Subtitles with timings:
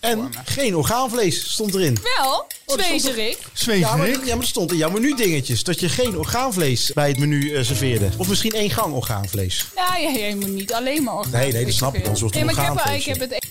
[0.00, 1.98] En geen orgaanvlees stond erin.
[2.16, 3.38] Wel, stond zwezerik.
[3.54, 5.64] Ja maar, ja, maar dat stond in jouw menu-dingetjes.
[5.64, 8.08] Dat je geen orgaanvlees bij het menu eh, serveerde.
[8.16, 9.66] Of misschien één gang orgaanvlees.
[9.76, 11.40] Ja, ja, je moet niet alleen maar orgaan.
[11.40, 12.04] Nee, nee, dat snap ik.
[12.04, 13.48] Nee, maar ik heb, orgaanvlees, ik heb het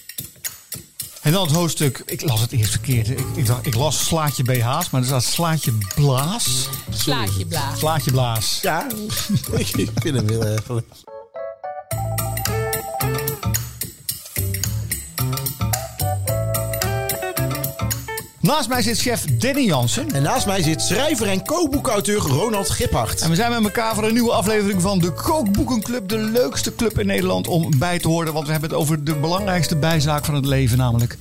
[1.22, 3.10] En dan het hoofdstuk, ik las het eerst verkeerd.
[3.10, 6.68] Ik, ik, dacht, ik las slaatje BH's, maar er staat slaatje blaas.
[6.90, 7.80] slaatje blaas.
[7.80, 8.60] Slaatje blaas.
[8.62, 8.88] Ja,
[9.58, 10.64] ik vind hem heel erg
[18.50, 20.12] Naast mij zit chef Danny Jansen.
[20.12, 23.22] En naast mij zit schrijver en kookboekauteur Ronald Giphart.
[23.22, 26.08] En we zijn met elkaar voor een nieuwe aflevering van de Kookboekenclub.
[26.08, 28.34] De leukste club in Nederland om bij te horen.
[28.34, 31.18] Want we hebben het over de belangrijkste bijzaak van het leven, namelijk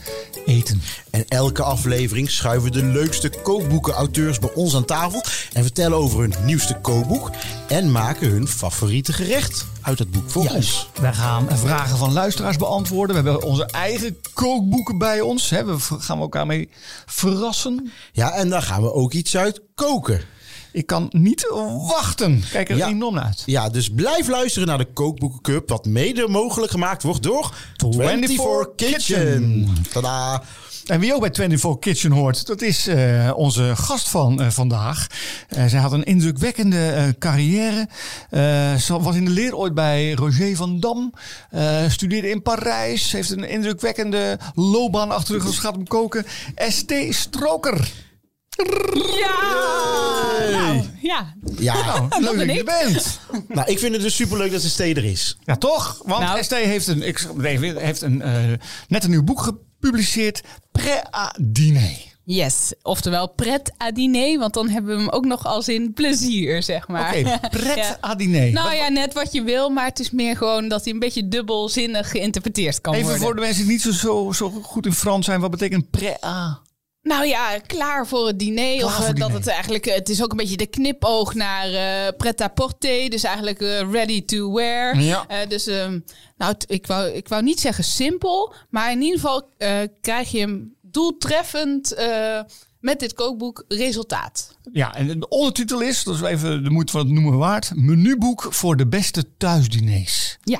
[0.46, 0.82] eten.
[1.10, 5.24] En elke aflevering schuiven de leukste kookboekenauteurs bij ons aan tafel.
[5.52, 7.30] En vertellen over hun nieuwste kookboek.
[7.68, 10.88] En maken hun favoriete gerecht uit het boek voor ons.
[11.00, 13.16] Wij gaan vragen van luisteraars beantwoorden.
[13.24, 15.50] We hebben onze eigen kookboeken bij ons.
[15.50, 15.64] Hè.
[15.64, 16.68] We gaan elkaar mee
[17.06, 17.90] verrassen.
[18.12, 20.20] Ja, en daar gaan we ook iets uit koken.
[20.72, 21.48] Ik kan niet
[21.88, 22.42] wachten.
[22.50, 22.88] Kijk er Ja.
[22.88, 23.42] enorm naar uit.
[23.46, 25.68] Ja, dus blijf luisteren naar de Kookboekencup.
[25.68, 29.68] Wat mede mogelijk gemaakt wordt door 24 Kitchen.
[29.92, 30.42] Tada.
[30.88, 35.06] En wie ook bij 24 Kitchen hoort, dat is eh, onze gast van eh, vandaag.
[35.48, 37.88] Eh, zij had een indrukwekkende eh, carrière.
[38.30, 41.12] Eh, ze was in de leer ooit bij Roger van Dam.
[41.50, 43.12] Eh, studeerde in Parijs.
[43.12, 46.24] Heeft een indrukwekkende loopbaan achter de rug gaat om koken.
[46.68, 47.88] ST Stroker.
[49.18, 49.36] Ja!
[50.50, 51.34] Nou, ja.
[51.58, 51.74] Ja,
[52.08, 53.20] Nou, leuk dat je er bent.
[53.48, 55.38] nou, ik vind het dus superleuk dat stee er is.
[55.44, 56.00] Ja, toch?
[56.04, 56.42] Want Nou.
[56.42, 57.28] ST heeft, een, ik,
[57.76, 58.32] heeft een, eh,
[58.88, 59.66] net een nieuw boek gepubliceerd.
[60.72, 62.06] Pré-à-diner.
[62.24, 66.62] Yes, oftewel pret à diner, want dan hebben we hem ook nog als in plezier,
[66.62, 67.16] zeg maar.
[67.16, 67.98] Oké, pret Ja.
[68.04, 68.52] à diner.
[68.52, 71.28] Nou ja, net wat je wil, maar het is meer gewoon dat hij een beetje
[71.28, 73.22] dubbelzinnig geïnterpreteerd kan Even worden.
[73.24, 75.40] voor de mensen die niet zo, zo, zo goed in Frans zijn.
[75.40, 76.60] Wat betekent pré-à?
[77.08, 78.78] Nou ja, klaar voor het diner.
[78.78, 79.32] Klaar of eh, dat diner.
[79.32, 83.10] het eigenlijk, eh, het is ook een beetje de knipoog naar eh pret-à-porter.
[83.10, 83.60] Dus eigenlijk
[83.90, 85.00] ready to wear.
[85.00, 85.26] Ja.
[85.48, 85.98] Dus ehm,
[86.36, 89.50] nou, ik wou, ik wou niet zeggen simpel, maar in ieder geval
[90.00, 91.96] krijg je hem doeltreffend
[92.80, 94.56] met dit kookboek resultaat.
[94.72, 97.72] Ja, en de ondertitel is, dat is even de moeite van het noemen waard.
[97.74, 100.38] Menuboek voor de beste thuisdiners.
[100.44, 100.58] Ja.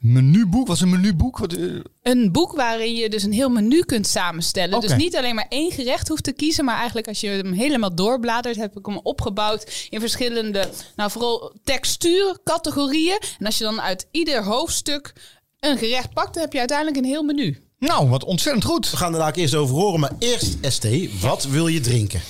[0.00, 1.38] Menuboek, wat is een menuboek?
[1.38, 1.64] Wat, eh,
[2.02, 4.80] Een boek waarin je dus een heel menu kunt samenstellen.
[4.80, 6.64] Dus niet alleen maar één gerecht hoeft te kiezen.
[6.64, 11.52] Maar eigenlijk als je hem helemaal doorbladert, heb ik hem opgebouwd in verschillende, nou vooral
[11.64, 13.18] textuurcategorieën.
[13.38, 15.12] En als je dan uit ieder hoofdstuk
[15.60, 17.62] een gerecht pakt, dan heb je uiteindelijk een heel menu.
[17.78, 18.90] nou, wat ontzettend goed.
[18.90, 20.00] We gaan er daar eerst over horen.
[20.00, 20.86] Maar eerst, ST,
[21.20, 22.20] wat wil je drinken?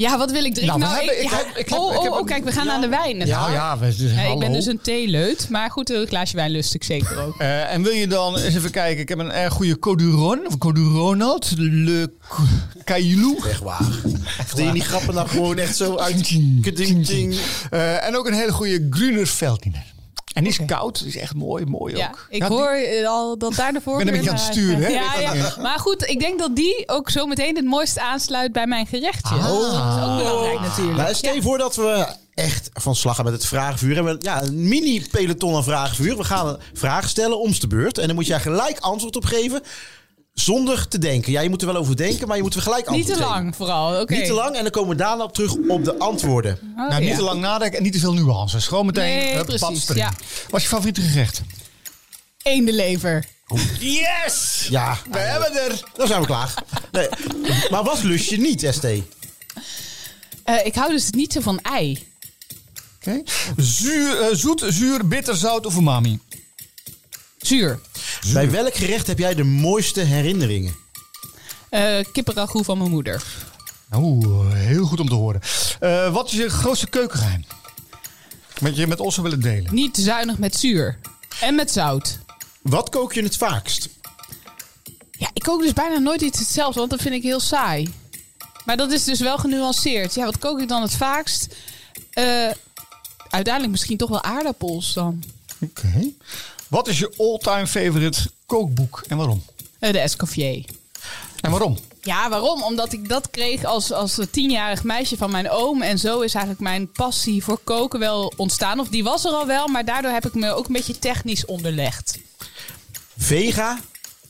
[0.00, 0.78] Ja, wat wil ik drinken?
[0.78, 2.44] Nou, Nou, hebben- ik, ik ja, heb- ik heb- oh, ik oh, heb oh, kijk,
[2.44, 3.26] we gaan aan de wijn.
[3.26, 6.50] Ja, ja, we, dus, Ja, ik ben dus een theeleut, maar goed, een glaasje wijn
[6.50, 7.38] lust ik zeker ook.
[7.40, 9.02] Eh, en wil je dan eens even kijken?
[9.02, 12.12] Ik heb een erg goede Coduron, of Coduronald, Le
[12.84, 13.38] Caillou.
[13.48, 13.88] Echt waar.
[14.46, 16.36] Verdien je die grappen nou gewoon echt zo uit?
[17.70, 19.84] Eh, en ook een hele goede Gruner Veltliner.
[20.32, 22.26] En die is koud, die is echt mooi, mooi Ja, ook.
[22.30, 24.88] ik Ja, hoor eh, al dat daar de voorkeur een beetje aan het sturen, hè?
[24.88, 25.54] Ja, Ik ja.
[25.62, 29.34] Maar goed, ik denk dat die ook zo meteen het mooiste aansluit bij mijn gerechtje.
[29.34, 29.46] Ah.
[29.46, 30.96] Dat is ook belangrijk natuurlijk.
[30.96, 33.94] Nou, stel je voor dat we echt van slag gaan met het vragenvuur.
[33.94, 36.16] Hebben we ja, een mini peloton aan vragenvuur.
[36.16, 37.98] We gaan vragen stellen, om de beurt.
[37.98, 39.62] En dan moet jij gelijk antwoord op geven.
[40.40, 41.32] Zonder te denken.
[41.32, 43.22] Ja, je moet er wel over denken, maar je moet er gelijk antwoord Niet te
[43.22, 43.36] geven.
[43.42, 44.00] lang vooral.
[44.00, 44.14] Oké.
[44.14, 44.56] Niet te lang.
[44.56, 46.58] En dan komen we daarna op terug op de antwoorden.
[46.76, 47.16] Oh, Nou, niet ja.
[47.16, 48.66] te lang nadenken en niet te veel nuances.
[48.66, 50.12] Gewoon meteen Nee, hup, precies, ja.
[50.50, 51.42] Wat is je favoriete gerecht?
[52.42, 53.26] Eendenlever.
[53.78, 54.66] Yes!
[54.68, 55.80] Ja, We hebben er!
[55.94, 56.54] dan zijn we klaar.
[56.92, 57.08] Nee.
[57.70, 58.84] Maar wat lust je niet, ST?
[58.84, 62.08] Eh, ik hou dus niet zo van ei.
[62.96, 63.22] Oké.
[63.56, 66.18] Zuur, eh, zoet, zuur, bitter, zout of umami?
[67.38, 67.80] Zuur.
[68.32, 70.74] Bij welk gerecht heb jij de mooiste herinneringen?
[71.68, 73.22] Eh kippenragout van mijn moeder.
[73.94, 75.40] Oeh, heel goed om te horen.
[75.80, 77.44] Eh, wat is je grootste keukengeheim?
[78.60, 79.74] Wat je met ons zou willen delen?
[79.74, 80.98] Niet te zuinig met zuur.
[81.40, 82.18] En met zout.
[82.62, 83.88] Wat kook je het vaakst?
[85.10, 87.94] Ja, ik kook dus bijna nooit iets hetzelfde, want dat vind ik heel saai.
[88.64, 90.14] Maar dat is dus wel genuanceerd.
[90.14, 91.54] Ja, wat kook ik dan het vaakst?
[92.10, 92.50] Eh,
[93.28, 95.22] uiteindelijk misschien toch wel aardappels dan.
[95.60, 96.12] Oké.
[96.70, 99.42] Wat is je all-time favorite kookboek en waarom?
[99.78, 100.64] Eh, de Escoffier.
[101.40, 101.78] En waarom?
[102.02, 102.62] Ja, waarom?
[102.62, 105.82] Omdat ik dat kreeg als, als tienjarig meisje van mijn oom.
[105.82, 108.80] En zo is eigenlijk mijn passie voor koken wel ontstaan.
[108.80, 111.44] Of die was er al wel, maar daardoor heb ik me ook een beetje technisch
[111.44, 112.18] onderlegd.
[113.18, 113.80] Vega,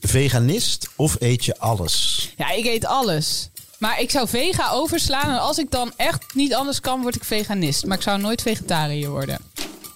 [0.01, 2.29] veganist of eet je alles?
[2.37, 3.49] Ja, ik eet alles.
[3.77, 5.29] Maar ik zou vega overslaan.
[5.29, 7.85] En als ik dan echt niet anders kan, word ik veganist.
[7.85, 9.39] Maar ik zou nooit vegetariër worden.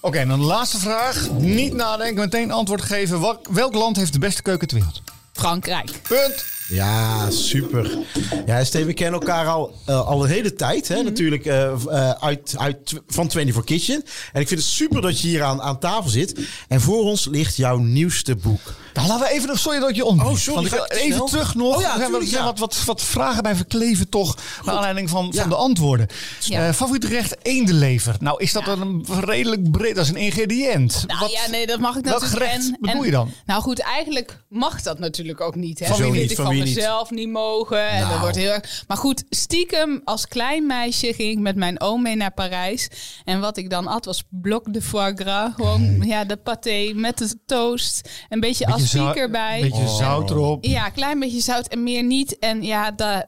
[0.06, 1.30] Oké, en dan de laatste vraag.
[1.30, 3.20] Niet nadenken, meteen antwoord geven.
[3.50, 5.02] Welk land heeft de beste keuken ter wereld?
[5.32, 5.90] Frankrijk.
[6.08, 6.44] Punt.
[6.68, 7.98] Ja, super.
[8.46, 10.88] Ja, Steven, we kennen elkaar al, eh, al een hele tijd.
[10.88, 10.98] Mhm.
[10.98, 11.04] Hè?
[11.04, 14.04] Natuurlijk eh, eh, uit, uit, van 24 Kitchen.
[14.32, 16.40] En ik vind het super dat je hier aan, aan tafel zit.
[16.68, 18.74] En voor ons ligt jouw nieuwste boek.
[18.94, 19.58] Nou, laten we even...
[19.58, 20.30] Sorry dat ik je ontbreek.
[20.30, 21.26] Oh, sorry, Want ik even snel?
[21.26, 21.74] terug nog.
[21.76, 22.44] Oh ja, tuurlijk, zijn ja.
[22.44, 24.36] wat, wat, wat vragen bij verkleven toch.
[24.64, 25.40] Naar aanleiding van, Ja.
[25.40, 26.06] van de antwoorden.
[26.40, 26.66] Ja.
[26.68, 28.16] Eh, favoriet gerecht eendenlever.
[28.20, 28.72] Nou, is dat Ja.
[28.72, 29.94] een redelijk breed...
[29.94, 31.04] Dat is een ingrediënt.
[31.06, 32.50] Nou Wat- ja, nee, dat mag ik welk natuurlijk.
[32.50, 33.30] gerecht bedoel je dan?
[33.46, 35.78] Nou goed, eigenlijk mag dat natuurlijk ook niet.
[35.78, 35.86] Hè?
[35.86, 36.30] Van dat wie vind niet?
[36.30, 36.74] ik Van van wie niet?
[36.74, 37.88] mezelf niet mogen.
[37.88, 38.20] En dat Nou.
[38.20, 38.84] wordt heel erg.
[38.86, 42.88] Maar goed, stiekem als klein meisje ging ik met mijn oom mee naar Parijs.
[43.24, 45.52] En wat ik dan at was bloc de foie gras.
[45.54, 48.10] Gewoon ja, de pâté met de toast.
[48.28, 49.60] Een beetje Beetje aspiek erbij.
[49.60, 49.96] beetje Oh.
[49.96, 50.64] zout erop.
[50.64, 52.38] Ja, klein beetje zout en meer niet.
[52.38, 53.26] En ja, da,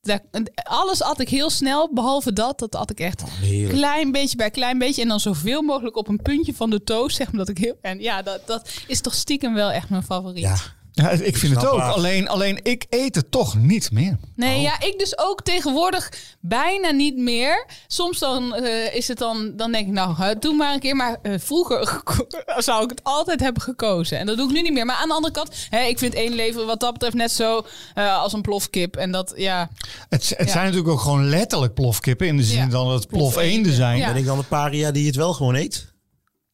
[0.00, 0.20] da-
[0.62, 2.58] alles at ik heel snel, behalve dat.
[2.58, 3.74] Dat at ik echt heerlijk.
[3.78, 5.02] klein beetje bij klein beetje.
[5.02, 7.16] En dan zoveel mogelijk op een puntje van de toast.
[7.16, 7.76] Zeg maar dat ik heel.
[7.82, 10.42] En ja, dat, dat is toch stiekem wel echt mijn favoriet.
[10.42, 10.56] Ja,
[11.02, 11.80] Ja, ik vind het ook.
[11.80, 14.16] Alleen, alleen ik eet het toch niet meer.
[14.36, 17.66] Nee, ja, ik dus ook tegenwoordig bijna niet meer.
[17.86, 20.96] Soms dan eh, is het dan, dan denk ik, nou, hè, doe maar een keer.
[20.96, 22.02] Maar eh, vroeger
[22.68, 24.18] zou ik het altijd hebben gekozen.
[24.18, 24.86] En dat doe ik nu niet meer.
[24.86, 27.66] Maar aan de andere kant, hè, ik vind één leven wat dat betreft net zo
[27.94, 28.96] eh, als een plofkip.
[28.96, 29.70] En dat, ja,
[30.08, 30.52] Het, het Ja.
[30.52, 32.26] zijn natuurlijk ook gewoon letterlijk plofkippen.
[32.26, 32.66] In de zin Ja.
[32.66, 33.98] dan dat het plof eenden zijn.
[33.98, 34.06] Ja.
[34.06, 35.86] ben ik dan een paria die het wel gewoon eet?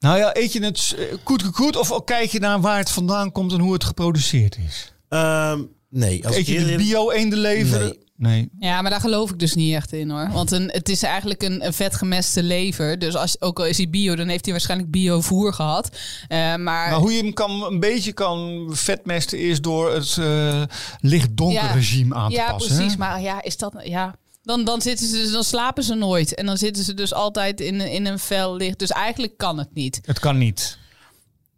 [0.04, 2.90] Nou ja, eet je het eh, goed goed of ook kijk je naar waar het
[2.90, 4.92] vandaan komt en hoe het geproduceerd is?
[5.08, 6.26] Ehm, nee.
[6.26, 7.78] Als Eet ik je de eerlijk- bio eendenlever?
[7.80, 8.02] Nee.
[8.16, 8.48] Nee.
[8.58, 10.30] Ja, maar daar geloof ik dus niet echt in hoor.
[10.32, 12.98] Want een, het is eigenlijk een, een vetgemeste lever.
[12.98, 15.88] Dus als, ook al is hij bio, dan heeft hij waarschijnlijk biovoer gehad.
[16.28, 20.62] Eh, maar Maar hoe je hem kan, een beetje kan vetmesten is door het eh
[21.00, 21.72] licht-donker Ja.
[21.72, 22.74] regime aan te ja, passen.
[22.76, 22.92] precies.
[22.92, 22.98] hè?
[22.98, 24.14] Maar ja, is dat ja.
[24.44, 26.34] Dan, dan, zitten ze, dus- dan slapen ze nooit.
[26.34, 28.78] En dan zitten ze dus altijd in, in een vel licht.
[28.78, 30.00] Dus eigenlijk kan het niet.
[30.02, 30.78] Het kan niet.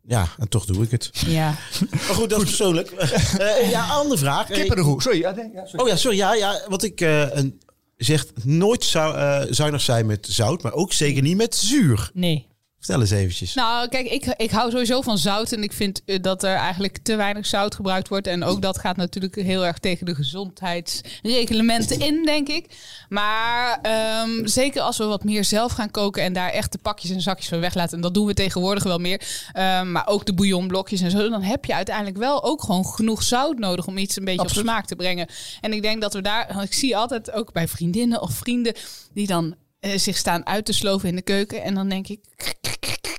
[0.02, 1.10] Ja, en toch doe ik het.
[1.26, 1.54] Ja.
[1.90, 2.90] Maar goed, dat is persoonlijk.
[2.90, 4.50] Eh, ja, andere vraag.
[4.50, 5.02] Eh, Kippenroe.
[5.02, 5.18] Sorry.
[5.18, 5.84] Ja, nee, ja, sorry.
[5.84, 6.16] Oh ja, sorry.
[6.16, 7.60] Ja, ja wat ik eh, een,
[7.96, 12.10] zegt nooit zou, eh, zuinig zijn met zout, maar ook zeker niet met zuur.
[12.14, 12.46] Nee.
[12.78, 13.54] Vertel eens eventjes.
[13.54, 15.52] Nou, kijk, ik, ik hou sowieso van zout.
[15.52, 18.26] En ik vind eh, dat er eigenlijk te weinig zout gebruikt wordt.
[18.26, 22.66] En ook dat gaat natuurlijk heel erg tegen de gezondheidsreglementen in, denk ik.
[23.08, 27.10] Maar ehm, zeker als we wat meer zelf gaan koken en daar echt de pakjes
[27.10, 27.96] en zakjes van weglaten.
[27.96, 29.22] En dat doen we tegenwoordig wel meer.
[29.52, 31.28] Ehm, maar ook de bouillonblokjes en zo.
[31.28, 34.64] Dan heb je uiteindelijk wel ook gewoon genoeg zout nodig om iets een beetje Absoluut.
[34.64, 35.26] op smaak te brengen.
[35.60, 38.74] En ik denk dat we daar, ik zie altijd ook bij vriendinnen of vrienden
[39.12, 39.54] die dan
[39.92, 41.62] eh, zich staan uit te sloven in de keuken.
[41.62, 42.20] En dan denk ik.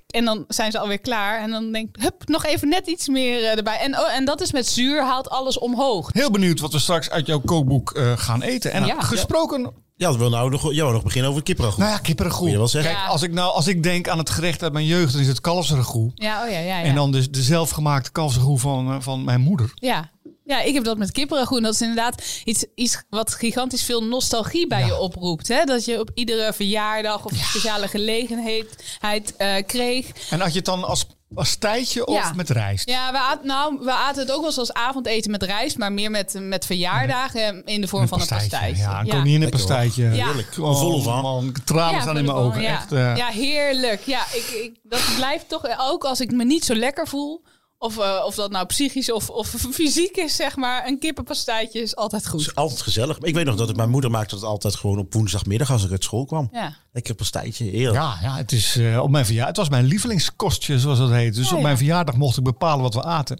[0.07, 1.41] En dan zijn ze alweer klaar.
[1.41, 3.79] En dan denk ik, hup, nog even net iets meer eh, erbij.
[3.79, 6.09] En, oh, en dat is met zuur, haalt alles omhoog.
[6.13, 8.71] Heel benieuwd wat we straks uit jouw kookboek eh, gaan eten.
[8.71, 9.01] En Ja.
[9.01, 9.85] gesproken...
[9.95, 11.79] Ja, we wil nou nog, jij wou nog beginnen over kippenragout.
[11.79, 12.41] Nou ja, kippenragout.
[12.41, 12.91] Moet je wel zeggen.
[12.91, 13.09] Kijk, Ja.
[13.11, 15.41] als ik, nou, als ik denk aan het gerecht uit mijn jeugd, dan is het
[15.41, 16.11] kalfsragout.
[16.15, 16.77] Ja, oh ja, ja.
[16.79, 16.83] ja.
[16.83, 19.71] En dan dus de zelfgemaakte kalfsragout van, van mijn moeder.
[19.75, 20.09] ja.
[20.47, 21.61] Ja, ik heb dat met kippenragout.
[21.63, 24.85] Dat is inderdaad iets, iets wat gigantisch veel nostalgie bij Ja.
[24.85, 25.47] je oproept.
[25.47, 25.63] Hè?
[25.63, 30.07] Dat je op iedere verjaardag of speciale gelegenheid eh, kreeg.
[30.29, 32.33] En had je het dan als pastijtje of Ja.
[32.35, 32.89] met rijst?
[32.89, 35.77] Ja, we aten, nou, we aten het ook wel eens als avondeten met rijst.
[35.77, 38.83] Maar meer met, met verjaardagen in de vorm van een pastijtje.
[38.83, 39.11] Ja, een Ja.
[39.15, 40.03] koninginnenpastijtje.
[40.03, 40.25] Ja.
[40.25, 40.57] Heerlijk.
[40.59, 41.21] Oh, Vol van.
[41.21, 42.61] Man, tranen Ja, staan in mijn ogen.
[42.61, 42.73] Ja.
[42.73, 44.01] Echt, eh, ja, heerlijk.
[44.05, 47.43] Ja, ik, ik, dat blijft toch ook als ik me niet zo lekker voel.
[47.79, 50.87] Of, eh, of dat nou psychisch of, of fysiek is, zeg maar.
[50.87, 52.39] Een kippenpastijtje is altijd Het goed.
[52.41, 53.17] is altijd gezellig.
[53.19, 55.91] Ik weet nog dat het, mijn moeder maakte het altijd gewoon op woensdagmiddag als ik
[55.91, 56.49] uit school kwam.
[56.51, 56.75] Ja.
[56.91, 57.95] Lekker pastijtje, heerlijk.
[57.95, 61.35] Ja, ja het, is, eh, op mijn verjaardag, het was mijn lievelingskostje, zoals dat heet.
[61.35, 61.63] Dus Oh, op ja.
[61.63, 63.37] mijn verjaardag mocht ik bepalen wat we aten.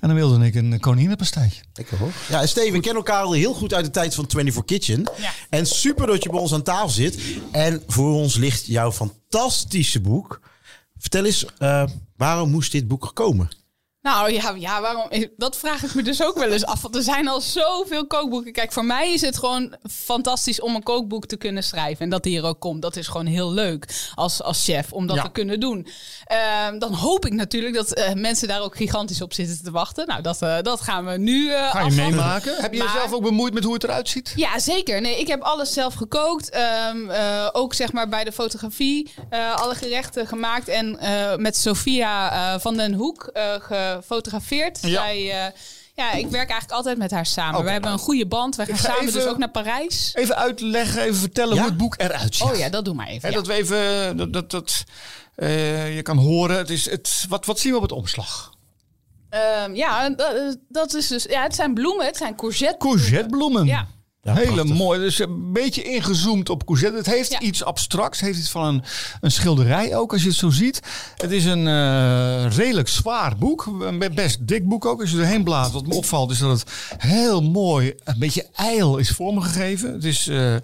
[0.00, 1.62] En dan wilde ik een koninginnenpastijtje.
[1.72, 2.10] Lekker hoor.
[2.28, 5.10] Ja, en Steven, we kennen elkaar al heel goed uit de tijd van 24 Kitchen.
[5.20, 5.30] Ja.
[5.50, 7.18] En super dat je bij ons aan tafel zit.
[7.52, 10.40] En voor ons ligt jouw fantastische boek.
[10.98, 11.84] Vertel eens, eh,
[12.16, 13.48] waarom moest dit boek er komen?
[14.02, 15.08] Nou ja, ja, waarom?
[15.36, 16.82] Dat vraag ik me dus ook wel eens af.
[16.82, 18.52] Want er zijn al zoveel kookboeken.
[18.52, 22.04] Kijk, voor mij is het gewoon fantastisch om een kookboek te kunnen schrijven.
[22.04, 22.82] En dat die er ook komt.
[22.82, 25.22] Dat is gewoon heel leuk als, als chef om dat Ja.
[25.22, 25.86] te kunnen doen.
[26.24, 30.06] Ehm, dan hoop ik natuurlijk dat eh, mensen daar ook gigantisch op zitten te wachten.
[30.06, 32.54] Nou, dat, eh, dat gaan we nu eh Ga je meemaken?
[32.60, 34.32] Heb je Maar- jezelf ook bemoeid met hoe het eruit ziet?
[34.36, 35.00] Ja, zeker.
[35.00, 36.50] Nee, ik heb alles zelf gekookt.
[36.50, 39.10] Ehm, eh, ook zeg maar bij de fotografie
[39.54, 40.68] alle gerechten gemaakt.
[40.68, 40.98] En
[41.42, 44.78] met Sophia van den Hoek eh, gefotografeerd.
[44.82, 44.88] Ja.
[44.88, 45.52] Zij, eh,
[45.94, 47.64] ja, ik werk eigenlijk altijd met haar samen.
[47.64, 48.56] We hebben een goede band.
[48.56, 50.10] We gaan ga samen even- dus ook naar Parijs.
[50.14, 51.60] Even uitleggen, even vertellen Ja.
[51.60, 52.50] hoe het boek eruit ziet.
[52.50, 53.28] Oh ja, dat doe maar even.
[53.30, 53.34] Ja.
[53.34, 54.84] Dat we even, dat, dat, dat
[55.34, 56.56] eh, je kan horen.
[56.56, 58.54] Het is, het, wat, wat zien we op het omslag?
[59.30, 61.24] Ehm, ja, dat, dat is dus.
[61.24, 62.06] Ja, het zijn bloemen.
[62.06, 62.76] Het zijn courgette.
[62.78, 63.66] Courgettebloemen.
[63.66, 63.86] Ja.
[64.24, 64.76] Ja, Hele prachtig.
[64.76, 65.00] mooi.
[65.00, 66.96] Dus een beetje ingezoomd op Cousette.
[66.96, 67.40] Het heeft Ja.
[67.40, 68.18] iets abstracts.
[68.18, 68.82] Het heeft iets van een,
[69.20, 70.80] een schilderij ook, als je het zo ziet.
[71.16, 73.66] Het is een eh, redelijk zwaar boek.
[73.80, 75.00] Een be- best dik boek ook.
[75.00, 78.96] Als je erheen bladert, wat me opvalt is dat het heel mooi, een beetje ijl
[78.96, 79.92] is vormgegeven.
[79.92, 80.60] Het is eh, eh,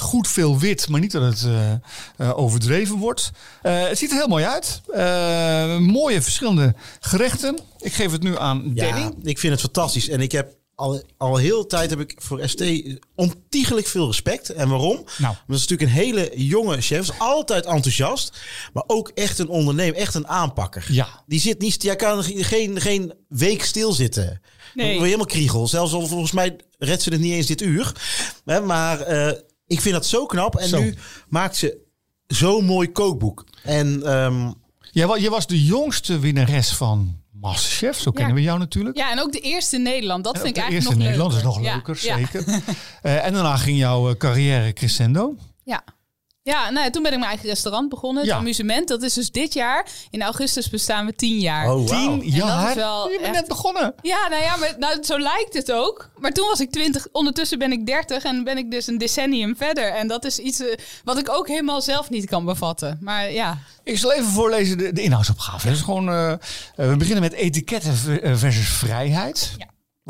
[0.00, 1.46] goed veel wit, maar niet dat het
[2.34, 3.30] overdreven wordt.
[3.62, 4.80] Eh, het ziet er heel mooi uit.
[4.94, 7.58] Eh, mooie verschillende gerechten.
[7.78, 9.10] Ik geef het nu aan Ja, Danny.
[9.22, 10.08] ik vind het fantastisch.
[10.08, 12.64] En ik heb al, al heel tijd heb ik voor ST
[13.14, 14.48] ontiegelijk veel respect.
[14.48, 15.04] En waarom?
[15.18, 15.34] Nou.
[15.46, 17.00] Het is natuurlijk een hele jonge chef.
[17.00, 18.38] Is altijd enthousiast.
[18.72, 19.96] Maar ook echt een ondernemer.
[19.96, 20.86] Echt een aanpakker.
[20.88, 21.22] Ja.
[21.26, 21.82] Die zit niet...
[21.82, 24.40] Jij kan geen, geen week stilzitten.
[24.74, 24.94] Nee.
[24.94, 25.66] Dan helemaal kriegel.
[25.66, 27.92] Zelfs al volgens mij redt ze het niet eens dit uur.
[28.44, 30.56] Maar eh, ik vind dat zo knap.
[30.56, 30.80] En Zo.
[30.80, 30.94] nu
[31.28, 31.78] maakt ze
[32.26, 33.46] zo'n mooi kookboek.
[33.62, 34.50] En ehm,
[34.90, 37.98] Jij je was de jongste winnares van Masterchef.
[38.00, 38.96] Zo kennen we jou natuurlijk.
[38.96, 40.24] Ja, en ook de eerste in Nederland.
[40.24, 41.60] Dat En vind ik ook de eigenlijk eerste nog in Nederland leuker.
[41.60, 42.62] is nog leuker, Ja, zeker.
[43.02, 45.34] Eh, en daarna ging jouw eh, carrière crescendo.
[45.64, 45.84] Ja.
[46.48, 48.22] Ja, nou toen ben ik mijn eigen restaurant begonnen.
[48.22, 48.38] Het Ja.
[48.38, 48.88] amusement.
[48.88, 49.86] Dat is dus dit jaar.
[50.10, 51.72] In augustus bestaan we tien jaar.
[51.74, 52.18] oh, wauw.
[52.18, 52.68] Tien jaar.
[52.68, 53.94] is wel je bent echt- net begonnen.
[54.02, 56.10] Ja, nou ja, maar, nou, zo lijkt het ook.
[56.18, 57.06] Maar toen was ik 20.
[57.12, 59.92] Ondertussen ben ik 30 en ben ik dus een decennium verder.
[59.92, 60.66] En dat is iets eh,
[61.04, 62.98] wat ik ook helemaal zelf niet kan bevatten.
[63.00, 65.66] Maar ja, Ik zal even voorlezen de, de inhoudsopgave.
[65.66, 66.38] Dat is gewoon, eh, eh,
[66.74, 67.94] we beginnen met etiketten
[68.38, 69.52] versus vrijheid.
[69.58, 69.66] Ja.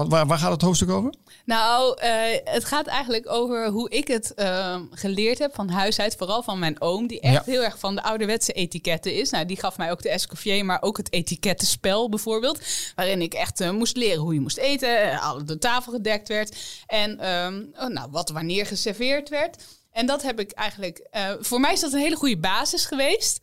[0.07, 1.14] Waar, waar gaat het hoofdstuk over?
[1.45, 2.12] Nou, eh,
[2.45, 6.17] het gaat eigenlijk over hoe ik het ehm, geleerd heb van huis uit.
[6.17, 7.52] Vooral van mijn oom, die echt Ja.
[7.52, 9.31] heel erg van de ouderwetse etiketten is.
[9.31, 12.61] Nou, die gaf mij ook de Escoffier, maar ook het etikettenspel bijvoorbeeld.
[12.95, 16.28] Waarin ik echt eh, moest leren hoe je moest eten, eh, al de tafel gedekt
[16.28, 16.57] werd.
[16.87, 19.64] En ehm, oh, nou, wat wanneer geserveerd werd.
[19.93, 21.07] En dat heb ik eigenlijk...
[21.40, 23.40] voor mij is dat een hele goede basis geweest.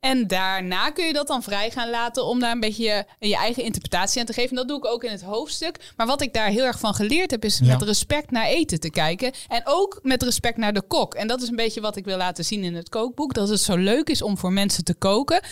[0.00, 3.62] En daarna kun je dat dan vrij gaan laten om daar een beetje je, eigen
[3.62, 4.50] interpretatie aan te geven.
[4.50, 5.92] En dat doe ik ook in het hoofdstuk.
[5.96, 7.66] Maar wat ik daar heel erg van geleerd heb, is Ja.
[7.66, 9.32] met respect naar eten te kijken.
[9.48, 11.14] En ook met respect naar de kok.
[11.14, 13.34] En dat is een beetje wat ik wil laten zien in het kookboek.
[13.34, 15.42] Dat het zo leuk is om voor mensen te koken.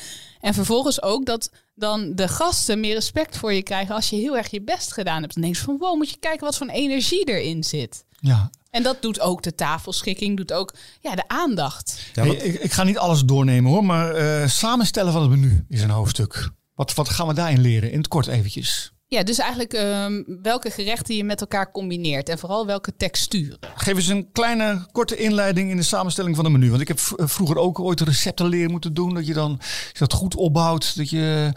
[0.41, 4.37] En vervolgens ook dat dan de gasten meer respect voor je krijgen als je heel
[4.37, 5.35] erg je best gedaan hebt.
[5.35, 8.05] Dan denk je van, wow, moet je kijken wat voor energie erin zit.
[8.27, 8.51] Ja.
[8.71, 12.03] En dat doet ook de tafelschikking, doet ook ja, de aandacht.
[12.13, 15.65] Ja, Hey, ik, ik ga niet alles doornemen hoor, maar eh, samenstellen van het menu
[15.69, 16.51] is een hoofdstuk.
[16.75, 17.91] Wat, wat gaan we daarin leren?
[17.93, 18.93] In het kort eventjes.
[19.07, 22.29] Ja, dus eigenlijk ehm, welke gerechten je met elkaar combineert.
[22.29, 23.59] En vooral welke texturen.
[23.75, 26.69] Geef eens een kleine, korte inleiding in de samenstelling van een menu.
[26.71, 29.15] Want ik heb v- vroeger ook ooit recepten leren moeten doen.
[29.15, 29.61] Dat je dan
[29.99, 30.97] dat goed opbouwt.
[30.97, 31.53] Dat je,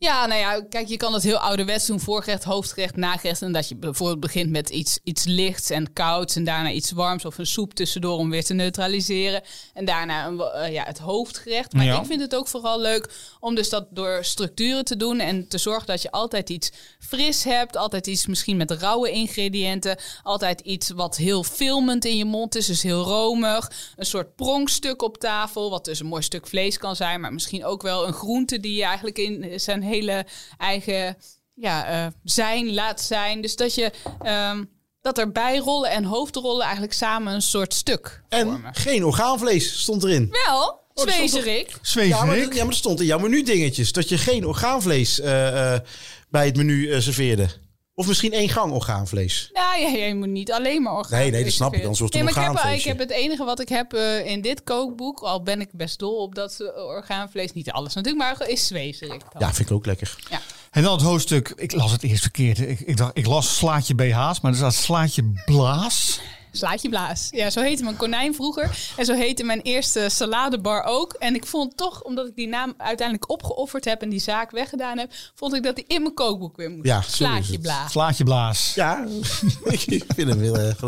[0.00, 2.00] Ja, nou ja, kijk, je kan het heel ouderwets doen.
[2.00, 3.42] Voorgerecht, hoofdgerecht, nagerecht.
[3.42, 6.36] En dat je bijvoorbeeld begint met iets, iets lichts en kouds.
[6.36, 9.42] En daarna iets warms of een soep tussendoor om weer te neutraliseren.
[9.74, 11.72] En daarna een, eh, ja, het hoofdgerecht.
[11.72, 12.00] Maar Ja.
[12.00, 15.20] ik vind het ook vooral leuk om dus dat door structuren te doen.
[15.20, 17.76] En te zorgen dat je altijd iets fris hebt.
[17.76, 19.98] Altijd iets misschien met rauwe ingrediënten.
[20.22, 22.66] Altijd iets wat heel filmend in je mond is.
[22.66, 23.70] Dus heel romig.
[23.96, 25.70] Een soort pronkstuk op tafel.
[25.70, 27.20] Wat dus een mooi stuk vlees kan zijn.
[27.20, 30.26] Maar misschien ook wel een groente die je eigenlijk in zijn hele
[30.58, 31.16] eigen
[31.54, 33.40] ja, eh, zijn laat zijn.
[33.40, 33.92] Dus dat je...
[34.22, 34.64] ehm,
[35.00, 38.74] dat er bijrollen en hoofdrollen eigenlijk samen een soort stuk en vormen.
[38.74, 40.28] geen orgaanvlees stond erin.
[40.46, 41.76] Wel, stond zwezerik.
[41.82, 42.18] zweverik.
[42.18, 43.92] Ja maar, dat- ja, maar dat stond in jouw menu dingetjes.
[43.92, 45.80] Dat je geen orgaanvlees eh, eh,
[46.28, 47.48] bij het menu serveerde.
[47.98, 49.50] Of misschien één gang orgaanvlees.
[49.52, 51.18] Nou ja, je moet niet alleen maar orgaan.
[51.18, 51.82] Nee, nee, dat snap ik.
[51.82, 54.40] Wordt het nee, maar ik heb, ik heb het enige wat ik heb eh, in
[54.40, 58.48] dit kookboek, al ben ik best dol op dat eh, orgaanvlees, niet alles natuurlijk, maar
[58.48, 59.20] is zwezerik.
[59.20, 59.42] dan.
[59.42, 60.16] Ja, vind ik ook lekker.
[60.30, 60.40] Ja.
[60.70, 61.52] En dan het hoofdstuk.
[61.56, 62.58] Ik las het eerst verkeerd.
[62.58, 66.20] Ik, ik, dacht, ik las slaatje BH's, maar er staat slaatje blaas.
[66.52, 67.28] Slaatje blaas.
[67.30, 68.78] Ja, zo heette mijn konijn vroeger.
[68.96, 71.12] En zo heette mijn eerste saladebar ook.
[71.12, 74.98] En ik vond toch, omdat ik die naam uiteindelijk opgeofferd heb en die zaak weggedaan
[74.98, 76.86] heb, vond ik dat die in mijn kookboek weer moest.
[76.86, 77.90] Ja, Slaatje blaas.
[77.92, 78.72] Slaatje blaas.
[78.74, 79.06] Ja,
[79.86, 80.80] ik vind hem heel erg.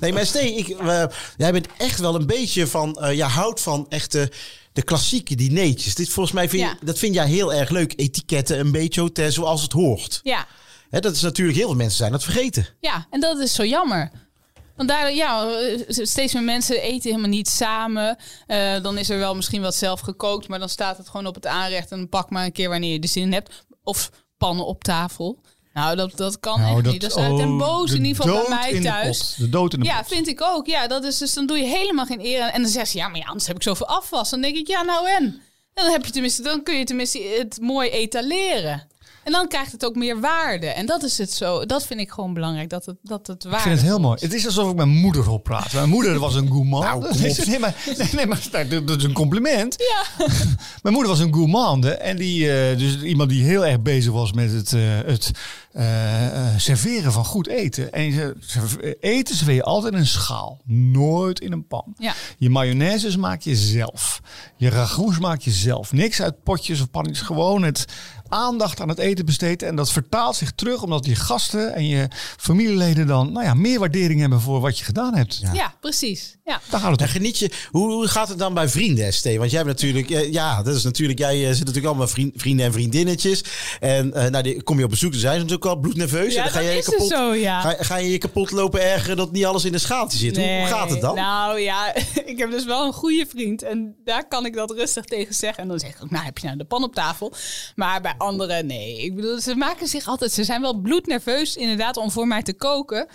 [0.00, 1.04] Nee, maar Stee, ik, eh,
[1.36, 2.94] jij bent echt wel een beetje van...
[3.00, 4.32] eh jij houdt van echte
[4.72, 5.94] de klassieke dineetjes.
[5.94, 6.76] Dit volgens mij vind je, Ja.
[6.82, 7.92] dat vind jij heel erg leuk.
[7.96, 10.20] Etiketten, een beetje hotel, zoals het hoort.
[10.22, 10.46] Ja,
[10.90, 12.66] Hè, dat is natuurlijk heel veel mensen zijn dat vergeten.
[12.80, 14.10] Ja, en dat is zo jammer.
[14.76, 18.16] Want daar, ja, eh, steeds meer mensen eten helemaal niet samen.
[18.46, 21.34] Eh, dan is er wel misschien wat zelf gekookt, maar dan staat het gewoon op
[21.34, 23.64] het aanrecht en pak maar een keer wanneer je er zin in hebt.
[23.82, 25.40] Of pannen op tafel.
[25.74, 27.00] Nou, dat, dat kan Nou, echt niet.
[27.00, 29.34] Dat is uit en boos de in ieder geval bij mij de thuis.
[29.34, 30.08] De dood in de Ja, pot.
[30.08, 30.66] vind ik ook.
[30.66, 32.42] Ja, dat is dus dan doe je helemaal geen eer.
[32.42, 34.30] En dan zegt ze, ja, maar ja, anders heb ik zoveel afwas.
[34.30, 35.24] Dan denk ik, ja, nou en?
[35.74, 38.88] En dan heb je tenminste, dan kun je tenminste het mooi etaleren.
[39.24, 40.66] En dan krijgt het ook meer waarde.
[40.66, 41.66] En dat is het zo.
[41.66, 42.70] Dat vind ik gewoon belangrijk.
[42.70, 43.58] Dat het, dat het waarde.
[43.58, 44.18] Ik vind het heel mooi.
[44.20, 45.72] Het is alsof ik mijn moeder op praat.
[45.72, 46.84] Mijn moeder was een gourmand.
[46.84, 47.46] Nou, kom op.
[47.46, 48.42] nee, maar, nee, nee, maar
[48.84, 49.76] dat is een compliment.
[49.78, 50.26] Ja.
[50.82, 51.94] Mijn moeder was een gourmande.
[51.94, 55.30] En die, eh, dus iemand die heel erg bezig was met het, eh, het
[55.72, 57.92] eh, serveren van goed eten.
[57.92, 61.94] En je serve- eten serveer je altijd in een schaal, nooit in een pan.
[61.98, 62.14] Ja.
[62.38, 64.20] Je mayonaise maak je zelf.
[64.56, 65.92] Je ragout maak je zelf.
[65.92, 67.26] Niks uit potjes of pannetjes.
[67.26, 67.84] Gewoon het
[68.34, 69.68] aandacht aan het eten besteden.
[69.68, 73.78] En dat vertaalt zich terug omdat je gasten en je familieleden dan nou ja, meer
[73.78, 75.40] waardering hebben voor wat je gedaan hebt.
[75.52, 76.36] Ja, precies.
[76.44, 76.60] Ja.
[76.70, 77.12] Daar gaat het En om.
[77.12, 79.24] geniet je, hoe, hoe gaat het dan bij vrienden, ST?
[79.36, 82.66] Want jij hebt natuurlijk, ja, dat is natuurlijk, jij eh, zit natuurlijk allemaal vriend, vrienden
[82.66, 83.44] en vriendinnetjes.
[83.80, 86.34] En eh, nou, die, kom je op bezoek, dan zijn ze natuurlijk al bloednerveus.
[86.34, 87.60] Ja, en dan ga dat je, je is kapot, zo, ja.
[87.60, 90.36] ga, ga je je kapot lopen ergeren dat niet alles in de schaaltje zit.
[90.36, 91.14] Hoe, hoe gaat het dan?
[91.14, 91.94] Nou ja,
[92.32, 93.62] ik heb dus wel een goede vriend.
[93.62, 95.62] En daar kan ik dat rustig tegen zeggen.
[95.62, 97.32] En dan zeg ik ook, nou heb je nou de pan op tafel.
[97.74, 98.98] Maar bij anderen, nee.
[99.02, 100.32] Ik bedoel, ze maken zich altijd...
[100.32, 103.06] Ze zijn wel bloednerveus inderdaad om voor mij te koken.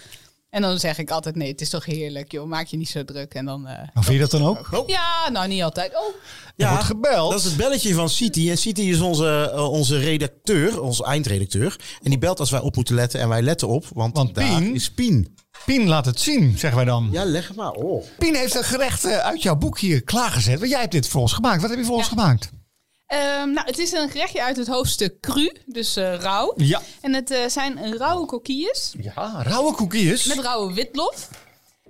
[0.50, 2.48] En dan zeg ik altijd, nee, het is toch heerlijk, joh.
[2.48, 3.34] Maak je niet zo druk.
[3.34, 3.68] En dan...
[3.68, 4.84] eh, Nou, vind je dat dan ook?
[4.88, 5.92] ja, nou niet altijd.
[5.96, 6.14] Oh,
[6.58, 7.32] Er wordt gebeld.
[7.32, 8.50] Dat is het belletje van City.
[8.50, 11.76] En City is onze, eh, onze redacteur, onze eindredacteur.
[12.04, 13.20] En die belt als wij op moeten letten.
[13.20, 15.36] En wij letten op, want, Want daar Pien- is Pien.
[15.66, 17.10] Pien laat het zien, zeggen wij dan.
[17.12, 18.08] Ja, leg het maar op.
[18.18, 20.60] Pien heeft een gerecht eh, uit jouw boek hier klaargezet.
[20.60, 21.62] Want jij hebt dit voor ons gemaakt.
[21.62, 22.10] Wat heb je voor ons Ja.
[22.10, 22.50] gemaakt?
[23.10, 26.54] Ehm, nou, het is een gerechtje uit het hoofdstuk cru, dus eh, rauw.
[26.56, 26.82] Ja.
[27.02, 30.26] En het eh, zijn rauwe kokkies Ja, rauwe koekjes.
[30.26, 31.30] met rauwe witlof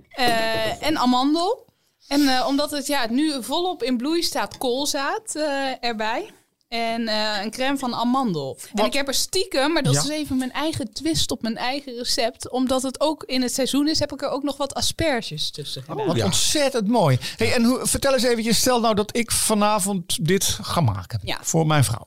[0.10, 1.66] eh, en amandel.
[2.08, 5.36] En omdat het ja, nu volop in bloei staat, koolzaad
[5.80, 6.30] erbij.
[6.70, 8.58] En eh, een crème van amandel.
[8.62, 8.86] En Wat?
[8.86, 10.02] ik heb er stiekem, maar dat Ja.
[10.02, 12.50] is even mijn eigen twist op mijn eigen recept.
[12.50, 15.84] Omdat het ook in het seizoen is, heb ik er ook nog wat asperges tussen
[15.84, 16.06] gedaan.
[16.08, 16.26] Wat Ja.
[16.26, 17.18] ontzettend mooi.
[17.38, 21.38] Hey, en hoe, vertel eens eventjes, stel nou dat ik vanavond dit ga maken Ja.
[21.42, 22.06] voor mijn vrouw.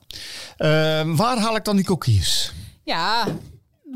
[0.57, 0.69] Eh,
[1.15, 2.51] waar haal ik dan die koekjes?
[2.83, 3.25] Ja,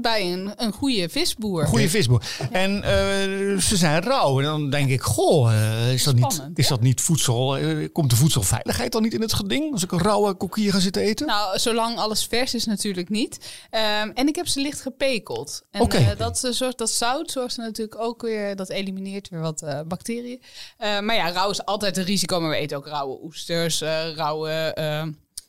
[0.01, 1.67] bij een, een goede visboer.
[1.67, 2.23] Goede visboer.
[2.51, 4.37] En eh, ze zijn rauw.
[4.39, 7.57] En dan denk ik, goh, eh, is, dat niet, is dat niet voedsel?
[7.57, 9.71] eh, komt de voedselveiligheid dan niet in het geding?
[9.71, 11.27] Als ik een rauwe koekje ga zitten eten?
[11.27, 13.37] Nou, zolang alles vers is natuurlijk niet.
[13.69, 15.65] Ehm, en ik heb ze licht gepekeld.
[15.71, 18.55] En dat, zorgt, dat zout zorgt er natuurlijk ook weer...
[18.55, 20.41] Dat elimineert weer wat bacteriën.
[20.77, 22.39] Maar ja, rauw is altijd een risico.
[22.39, 23.81] Maar we eten ook rauwe oesters,
[24.15, 24.73] rauwe,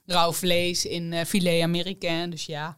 [0.07, 2.31] rauw vlees in filet américain.
[2.31, 2.77] Dus ja.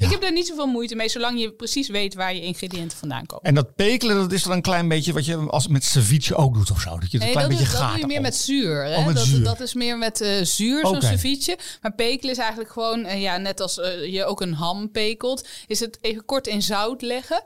[0.00, 0.06] Ja.
[0.06, 3.26] Ik heb daar niet zoveel moeite mee, zolang je precies weet waar je ingrediënten vandaan
[3.26, 3.44] komen.
[3.44, 6.54] En dat pekelen, dat is dan een klein beetje wat je als met ceviche ook
[6.54, 6.98] doet of zo.
[6.98, 7.90] Dat je het een klein dat, beetje doe- dat gaat.
[7.92, 8.84] doe je meer met zuur.
[8.84, 8.96] Hè?
[8.96, 9.44] Oh, met dat, zuur.
[9.44, 11.06] dat is meer met eh, zuur, zo'n Oké.
[11.06, 11.58] ceviche.
[11.80, 15.48] Maar pekelen is eigenlijk gewoon, eh, ja, net als eh, je ook een ham pekelt,
[15.66, 17.42] is het even kort in zout leggen.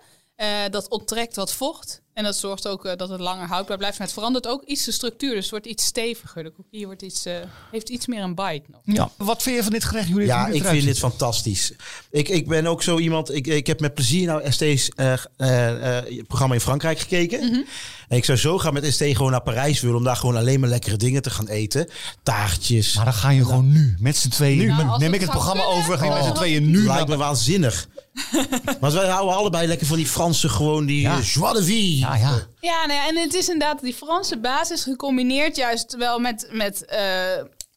[0.71, 2.03] Dat onttrekt wat vocht.
[2.14, 3.98] En dat zorgt ook eh, dat het langer houdbaar blijft.
[3.98, 5.35] Maar het verandert ook iets de structuur.
[5.35, 6.42] Dus het wordt iets steviger.
[6.42, 7.35] De kokkie wordt iets, eh,
[7.70, 8.81] heeft iets meer een bite nog.
[8.85, 9.11] Ja.
[9.16, 10.27] Wat vind je van dit gerecht, Judith?
[10.27, 11.72] Ja, ik vind dit fantastisch.
[12.11, 13.35] Ik, ik ben ook zo iemand.
[13.35, 17.44] Ik, ik heb met plezier naar ST's eh, eh, eh, programma in Frankrijk gekeken.
[17.44, 17.61] Mhm.
[18.09, 19.96] En ik zou zo gaan met ST gewoon naar Parijs willen.
[19.96, 21.88] Om daar gewoon alleen maar lekkere dingen te gaan eten.
[22.22, 22.94] Taartjes.
[22.94, 24.59] Maar dan ga je gewoon nu, met z'n tweeën.
[24.59, 25.98] Nu, Nou, neem ik het programma kunnen, over.
[25.98, 26.27] Ga je met oh.
[26.27, 27.09] z'n tweeën nu Lijkt naar...
[27.09, 27.88] me waanzinnig.
[28.81, 30.87] Want wij houden allebei lekker van die Franse gewoon.
[30.87, 31.18] Die Ja.
[31.18, 31.98] eh, joie de vie.
[31.98, 32.46] Ja, ja.
[32.61, 36.85] Ja, nou ja, en het is inderdaad die Franse basis gecombineerd juist wel met, met
[36.85, 37.00] eh,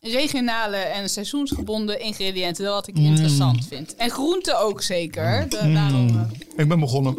[0.02, 2.66] regionale en seizoensgebonden ingrediënten.
[2.66, 3.96] Wat ik interessant vind.
[3.96, 5.50] En groenten ook zeker.
[5.50, 7.18] Da- daarom, eh, Ik ben begonnen.